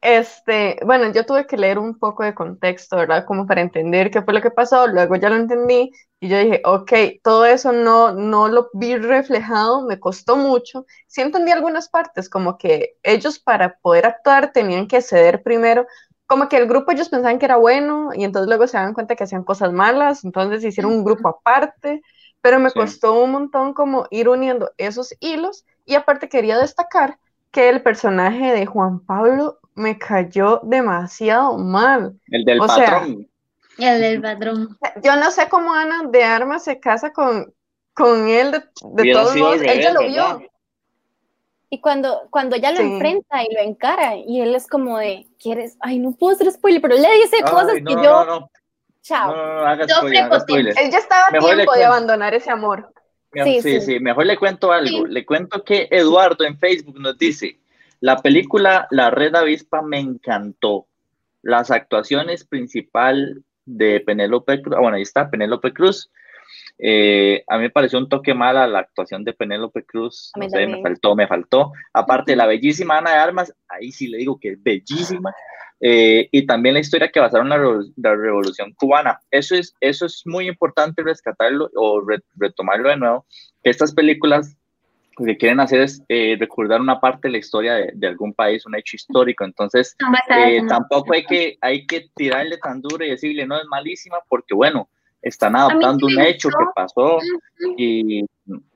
este, 0.00 0.78
bueno, 0.86 1.12
yo 1.12 1.26
tuve 1.26 1.46
que 1.46 1.58
leer 1.58 1.78
un 1.78 1.98
poco 1.98 2.22
de 2.22 2.34
contexto, 2.34 2.96
¿verdad? 2.96 3.26
Como 3.26 3.46
para 3.46 3.60
entender 3.60 4.10
qué 4.10 4.22
fue 4.22 4.32
lo 4.32 4.40
que 4.40 4.50
pasó, 4.50 4.86
luego 4.86 5.16
ya 5.16 5.28
lo 5.28 5.36
entendí 5.36 5.92
y 6.22 6.28
yo 6.28 6.38
dije, 6.38 6.60
ok, 6.66 6.92
todo 7.22 7.46
eso 7.46 7.72
no, 7.72 8.12
no 8.12 8.48
lo 8.48 8.68
vi 8.74 8.96
reflejado, 8.98 9.86
me 9.86 9.98
costó 9.98 10.36
mucho. 10.36 10.84
Sí 11.06 11.22
entendí 11.22 11.50
algunas 11.50 11.88
partes, 11.88 12.28
como 12.28 12.58
que 12.58 12.98
ellos 13.02 13.38
para 13.38 13.78
poder 13.78 14.04
actuar 14.04 14.52
tenían 14.52 14.86
que 14.86 15.00
ceder 15.00 15.42
primero, 15.42 15.86
como 16.26 16.46
que 16.50 16.58
el 16.58 16.66
grupo 16.66 16.92
ellos 16.92 17.08
pensaban 17.08 17.38
que 17.38 17.46
era 17.46 17.56
bueno 17.56 18.10
y 18.14 18.24
entonces 18.24 18.48
luego 18.48 18.66
se 18.66 18.76
dan 18.76 18.92
cuenta 18.92 19.16
que 19.16 19.24
hacían 19.24 19.44
cosas 19.44 19.72
malas, 19.72 20.22
entonces 20.22 20.62
hicieron 20.62 20.92
un 20.92 21.04
grupo 21.04 21.26
aparte, 21.26 22.02
pero 22.42 22.60
me 22.60 22.70
costó 22.70 23.14
un 23.22 23.32
montón 23.32 23.72
como 23.72 24.06
ir 24.10 24.28
uniendo 24.28 24.70
esos 24.76 25.14
hilos 25.20 25.64
y 25.86 25.94
aparte 25.94 26.28
quería 26.28 26.58
destacar 26.58 27.18
que 27.50 27.70
el 27.70 27.82
personaje 27.82 28.52
de 28.52 28.66
Juan 28.66 29.00
Pablo 29.00 29.58
me 29.74 29.96
cayó 29.96 30.60
demasiado 30.64 31.56
mal. 31.56 32.20
El 32.28 32.44
del 32.44 32.58
patrón. 32.58 33.29
El 33.82 34.00
del 34.00 34.20
patrón. 34.20 34.78
Yo 35.02 35.16
no 35.16 35.30
sé 35.30 35.48
cómo 35.48 35.72
Ana 35.74 36.02
de 36.08 36.24
Armas 36.24 36.64
se 36.64 36.80
casa 36.80 37.12
con, 37.12 37.52
con 37.94 38.28
él 38.28 38.50
de, 38.50 39.12
todos 39.12 39.36
modos. 39.36 39.62
Ella 39.62 39.92
lo 39.92 40.00
vio. 40.00 40.42
Y 41.72 41.80
cuando, 41.80 42.22
cuando 42.30 42.56
ya 42.56 42.72
lo 42.72 42.80
enfrenta 42.80 43.44
y 43.44 43.54
lo 43.54 43.60
encara, 43.60 44.16
y 44.16 44.40
él 44.40 44.54
es 44.56 44.66
como 44.66 44.98
de, 44.98 45.28
¿quieres? 45.38 45.76
Ay, 45.80 46.00
no 46.00 46.12
puedo 46.12 46.34
hacer 46.34 46.50
spoiler, 46.50 46.80
pero 46.82 46.96
le 46.96 47.12
dice 47.22 47.42
cosas 47.42 47.74
que 47.74 47.94
yo. 47.94 48.24
No, 48.24 48.50
Chao. 49.02 49.32
Él 49.72 49.88
ya 50.90 50.98
estaba 50.98 51.28
a 51.28 51.38
tiempo 51.38 51.72
de 51.72 51.84
abandonar 51.84 52.34
ese 52.34 52.50
amor. 52.50 52.92
Sí 53.32 53.62
sí, 53.62 53.80
sí, 53.80 54.00
mejor 54.00 54.26
le 54.26 54.36
cuento 54.36 54.72
algo. 54.72 55.06
Le 55.06 55.24
cuento 55.24 55.62
que 55.62 55.88
Eduardo 55.90 56.44
en 56.44 56.58
Facebook 56.58 56.98
nos 56.98 57.16
dice: 57.16 57.58
la 58.00 58.18
película 58.18 58.88
La 58.90 59.10
Red 59.10 59.36
Avispa 59.36 59.82
me 59.82 60.00
encantó. 60.00 60.86
Las 61.42 61.70
actuaciones 61.70 62.44
principal 62.44 63.42
de 63.64 64.00
Penélope 64.00 64.62
Cruz, 64.62 64.74
ah, 64.76 64.80
bueno, 64.80 64.96
ahí 64.96 65.02
está 65.02 65.30
Penélope 65.30 65.72
Cruz. 65.72 66.10
Eh, 66.78 67.44
a 67.46 67.56
mí 67.56 67.64
me 67.64 67.70
pareció 67.70 67.98
un 67.98 68.08
toque 68.08 68.34
mala 68.34 68.66
la 68.66 68.80
actuación 68.80 69.24
de 69.24 69.32
Penélope 69.32 69.84
Cruz. 69.84 70.32
No 70.36 70.48
sé, 70.48 70.66
me 70.66 70.82
faltó, 70.82 71.14
me 71.14 71.26
faltó. 71.26 71.72
Aparte, 71.92 72.36
la 72.36 72.46
bellísima 72.46 72.98
Ana 72.98 73.10
de 73.10 73.16
Armas, 73.16 73.54
ahí 73.68 73.92
sí 73.92 74.08
le 74.08 74.18
digo 74.18 74.38
que 74.40 74.52
es 74.52 74.62
bellísima. 74.62 75.32
Eh, 75.82 76.28
y 76.30 76.46
también 76.46 76.74
la 76.74 76.80
historia 76.80 77.10
que 77.10 77.20
basaron 77.20 77.48
la, 77.48 77.58
la, 77.96 78.14
revolución 78.14 78.74
cubana. 78.74 79.18
Eso 79.30 79.54
es, 79.54 79.74
eso 79.80 80.06
es 80.06 80.22
muy 80.26 80.46
importante 80.46 81.02
rescatarlo 81.02 81.70
o 81.74 82.02
retomarlo 82.36 82.90
de 82.90 82.96
nuevo. 82.96 83.26
Estas 83.62 83.94
películas 83.94 84.56
lo 85.20 85.26
que 85.26 85.36
quieren 85.36 85.60
hacer 85.60 85.82
es 85.82 86.02
eh, 86.08 86.36
recordar 86.38 86.80
una 86.80 86.98
parte 86.98 87.28
de 87.28 87.32
la 87.32 87.38
historia 87.38 87.74
de, 87.92 88.06
algún 88.06 88.32
país, 88.32 88.64
un 88.64 88.74
hecho 88.74 88.96
histórico. 88.96 89.44
Entonces, 89.44 89.94
eh, 90.34 90.62
tampoco 90.66 91.12
hay 91.12 91.24
que, 91.24 91.58
hay 91.60 91.86
que 91.86 92.08
tirarle 92.14 92.56
tan 92.56 92.80
duro 92.80 93.04
y 93.04 93.10
decirle, 93.10 93.46
no, 93.46 93.58
es 93.58 93.66
malísima, 93.66 94.18
porque 94.28 94.54
bueno, 94.54 94.88
están 95.20 95.54
adaptando 95.56 96.06
un 96.06 96.18
hecho 96.20 96.48
que 96.48 96.64
pasó 96.74 97.18
y, 97.76 98.24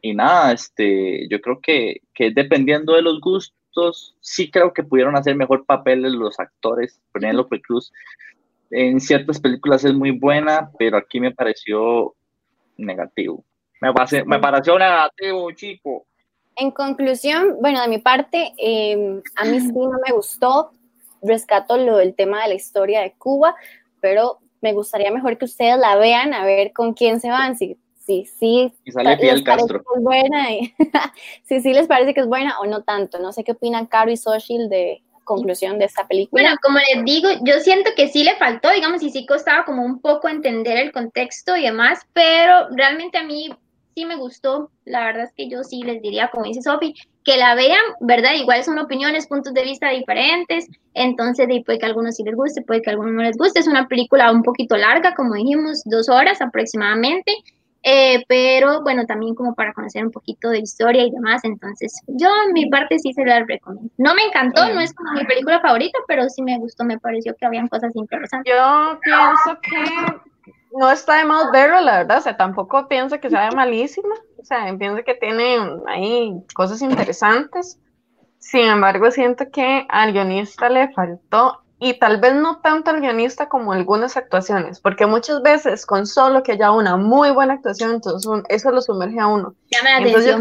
y, 0.03 0.15
nada, 0.15 0.53
este, 0.53 1.27
yo 1.31 1.41
creo 1.41 1.61
que, 1.61 2.03
que 2.13 2.31
dependiendo 2.31 2.95
de 2.95 3.03
los 3.03 3.21
gustos, 3.21 4.15
sí 4.21 4.51
creo 4.51 4.75
que 4.75 4.85
pudieron 4.85 5.17
hacer 5.17 5.35
mejor 5.35 5.65
papeles 5.65 6.13
los 6.13 6.39
actores. 6.39 7.01
Penélope 7.13 7.63
Cruz 7.63 7.91
en 8.71 9.01
ciertas 9.01 9.41
películas 9.41 9.85
es 9.85 9.95
muy 9.95 10.11
buena, 10.11 10.71
pero 10.79 10.99
aquí 10.99 11.21
me 11.21 11.33
pareció 11.33 12.15
negativo. 12.77 13.45
Me, 13.81 13.93
me 14.27 14.39
pareció 14.39 14.79
negativo, 14.79 15.51
chico. 15.53 16.07
En 16.57 16.71
conclusión, 16.71 17.57
bueno, 17.61 17.81
de 17.81 17.89
mi 17.89 17.99
parte, 17.99 18.53
em, 18.59 19.23
a 19.37 19.45
mí 19.45 19.61
sí 19.61 19.73
no 19.73 19.99
me 20.07 20.13
gustó, 20.15 20.73
rescato 21.23 21.77
lo 21.77 21.97
del 21.97 22.15
tema 22.15 22.43
de 22.43 22.49
la 22.49 22.55
historia 22.55 23.01
de 23.01 23.15
Cuba, 23.15 23.57
pero 24.01 24.39
me 24.61 24.73
gustaría 24.73 25.11
mejor 25.11 25.37
que 25.37 25.47
ustedes 25.47 25.79
la 25.79 25.97
vean, 25.97 26.33
a 26.33 26.45
ver 26.45 26.73
con 26.73 26.95
quién 26.95 27.21
se 27.21 27.29
van, 27.31 27.57
si 27.57 27.77
sí, 28.07 28.27
sí, 28.27 28.73
y 28.85 28.93
sale 28.93 29.17
les 29.17 29.43
Castro. 29.43 29.83
es 29.97 30.03
buena, 30.03 30.49
si 31.43 31.61
sí 31.61 31.73
les 31.73 31.87
parece 31.87 32.15
que 32.15 32.21
es 32.21 32.27
buena 32.27 32.59
o 32.61 32.67
no 32.67 32.83
tanto. 32.83 33.19
No 33.19 33.33
sé 33.33 33.45
qué 33.45 33.53
opinan 33.53 33.87
Caro 33.87 34.11
y 34.11 34.17
Soshil 34.17 34.69
de 34.69 35.03
conclusión 35.25 35.79
de 35.79 35.87
esta 35.87 36.07
película. 36.07 36.43
Bueno, 36.43 36.57
como 36.63 36.79
les 36.79 37.05
digo, 37.05 37.29
yo 37.43 37.61
siento 37.61 37.91
que 37.97 38.09
sí 38.09 38.25
le 38.25 38.37
faltó, 38.37 38.71
digamos, 38.71 39.03
y 39.03 39.11
sí 39.11 39.27
costaba 39.27 39.65
como 39.65 39.83
un 39.83 40.01
poco 40.01 40.29
entender 40.29 40.77
el 40.77 40.93
contexto 40.93 41.57
y 41.57 41.63
demás, 41.63 42.01
pero 42.13 42.69
realmente 42.71 43.19
a 43.19 43.25
mí 43.25 43.49
sí 43.95 44.05
me 44.05 44.17
gustó. 44.17 44.71
La 44.85 45.05
verdad 45.05 45.25
es 45.25 45.33
que 45.37 45.49
yo 45.49 45.63
sí 45.63 45.83
les 45.83 46.03
diría, 46.03 46.29
como 46.29 46.45
dice 46.45 46.63
Sofi, 46.63 46.95
que 47.25 47.37
la 47.37 47.55
vean, 47.55 47.83
¿verdad? 48.01 48.35
Igual 48.35 48.65
son 48.65 48.79
opiniones, 48.79 49.27
puntos 49.27 49.55
de 49.55 49.63
vista 49.63 49.91
diferentes. 49.91 50.69
Entonces, 50.93 51.47
puede 51.65 51.79
que 51.79 51.87
a 51.87 51.89
algunos 51.89 52.17
sí 52.17 52.23
les 52.25 52.35
guste, 52.35 52.63
puede 52.63 52.83
que 52.83 52.91
a 52.91 52.93
algunos 52.93 53.15
no 53.15 53.23
les 53.23 53.37
guste. 53.37 53.61
Es 53.61 53.67
una 53.67 53.89
película 53.89 54.31
un 54.31 54.43
poquito 54.43 54.77
larga, 54.77 55.15
como 55.15 55.35
dijimos, 55.35 55.83
dos 55.85 56.09
horas 56.09 56.41
aproximadamente. 56.41 57.33
Eh, 57.87 58.25
pero 58.29 58.83
bueno, 58.83 59.05
también 59.05 59.35
como 59.35 59.55
para 59.55 59.75
conocer 59.75 60.03
un 60.03 60.11
poquito 60.11 60.49
de 60.49 60.59
historia 60.59 61.05
y 61.05 61.11
demás. 61.11 61.45
Entonces, 61.45 62.01
yo 62.07 62.29
en 62.47 62.55
mi 62.55 62.67
parte 62.71 62.99
sí 62.99 63.13
se 63.13 63.25
la 63.27 63.45
recomiendo. 63.45 63.91
No 63.99 64.15
me 64.15 64.23
encantó, 64.23 64.73
no 64.73 64.81
es 64.81 64.95
como 64.95 65.13
mi 65.13 65.25
película 65.25 65.61
favorita, 65.61 65.99
pero 66.09 66.29
sí 66.31 66.43
me 66.43 66.59
gustó, 66.59 66.85
me 66.85 66.99
pareció 66.99 67.37
que 67.37 67.45
habían 67.45 67.69
cosas 67.69 67.95
interesantes. 67.95 68.53
Yo 68.53 68.99
pienso 69.03 69.61
que 69.61 70.24
no 70.75 70.91
está 70.91 71.17
de 71.19 71.25
mal 71.25 71.51
verlo, 71.53 71.81
la 71.81 71.99
verdad, 71.99 72.19
o 72.19 72.21
sea, 72.23 72.37
tampoco 72.37 72.89
pienso 72.89 73.21
que 73.21 73.31
sea 73.31 73.51
malísima, 73.53 74.15
o 74.39 74.45
sea, 74.45 74.75
pienso 74.77 75.05
que 75.05 75.15
tiene 75.15 75.59
ahí 75.87 76.35
cosas 76.55 76.83
interesantes, 76.83 77.79
sin 78.39 78.63
embargo, 78.63 79.11
siento 79.11 79.51
que 79.51 79.87
al 79.89 80.13
guionista 80.13 80.69
le 80.69 80.93
faltó, 80.93 81.65
y 81.79 81.95
tal 81.99 82.21
vez 82.21 82.35
no 82.35 82.61
tanto 82.61 82.91
al 82.91 83.01
guionista 83.01 83.49
como 83.49 83.73
algunas 83.73 84.17
actuaciones, 84.17 84.81
porque 84.81 85.07
muchas 85.07 85.43
veces 85.43 85.87
con 85.87 86.07
solo 86.07 86.43
que 86.43 86.53
haya 86.53 86.71
una 86.71 86.97
muy 86.97 87.31
buena 87.31 87.55
actuación, 87.55 87.93
entonces 87.93 88.31
eso 88.49 88.71
lo 88.71 88.81
sumerge 88.81 89.21
a 89.21 89.27
uno. 89.27 89.55
Entonces, 89.99 90.37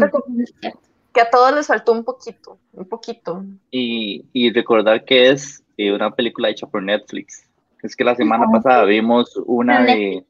que, 1.12 1.20
a 1.20 1.30
todos 1.30 1.54
les 1.54 1.66
faltó 1.66 1.92
un 1.92 2.04
poquito, 2.04 2.58
un 2.72 2.88
poquito. 2.88 3.44
Y, 3.70 4.24
y 4.32 4.52
recordar 4.52 5.04
que 5.04 5.30
es 5.30 5.62
eh, 5.76 5.92
una 5.92 6.10
película 6.10 6.48
hecha 6.48 6.66
por 6.66 6.82
Netflix. 6.82 7.48
Es 7.84 7.94
que 7.94 8.02
la 8.04 8.14
semana 8.16 8.46
pasada 8.50 8.84
vimos 8.84 9.36
una 9.46 9.84
de, 9.84 10.24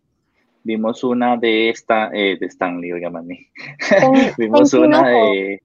Vimos 0.65 1.05
una 1.05 1.37
de 1.37 1.69
esta, 1.69 2.11
eh, 2.13 2.37
de 2.41 2.47
Stanley, 2.47 2.91
oigan 2.93 3.17
a 3.17 3.23
mí. 3.23 3.39
Ten- 3.89 4.33
Vimos 4.39 4.73
una 4.73 5.07
de, 5.09 5.63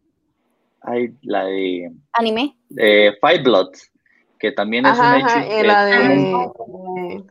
ay, 0.82 1.10
la 1.21 1.45
de 1.45 1.91
Anime. 2.13 2.56
eh, 2.78 3.13
Five 3.21 3.43
Bloods, 3.43 3.91
que 4.38 4.52
también 4.52 4.86
es 4.86 4.91
Ajá, 4.91 5.15
un 5.17 5.23
ajá, 5.23 5.45
hecho. 5.45 5.60
y 5.63 5.67
la 5.67 5.86
de... 5.86 5.97
de- 6.10 7.23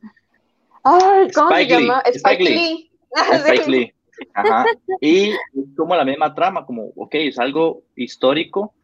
Ay, 0.83 1.29
¿cómo 1.35 1.51
Spike 1.51 1.75
se 1.75 1.81
Lee, 1.81 1.87
llama? 1.87 2.01
Spike 2.07 2.17
Spike 2.17 2.45
Lee. 2.45 2.55
Lee. 2.55 2.91
Spike. 3.45 3.71
Lee. 3.71 3.93
Ajá. 4.35 4.65
Y 5.01 5.33
como 5.77 5.95
la 5.95 6.05
misma 6.05 6.35
trama, 6.35 6.65
como, 6.67 6.87
ok, 6.97 7.15
es 7.15 7.39
algo 7.39 7.83
histórico, 7.97 8.75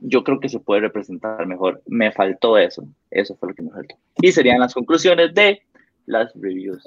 yo 0.00 0.22
creo 0.24 0.38
que 0.40 0.48
se 0.48 0.60
puede 0.60 0.80
representar 0.82 1.44
mejor. 1.46 1.82
Me 1.86 2.12
faltó 2.12 2.56
eso, 2.56 2.84
eso 3.10 3.36
fue 3.36 3.50
lo 3.50 3.54
que 3.54 3.62
me 3.62 3.70
faltó. 3.70 3.96
Y 4.20 4.32
serían 4.32 4.60
las 4.60 4.74
conclusiones 4.74 5.34
de 5.34 5.62
las 6.06 6.32
reviews. 6.34 6.82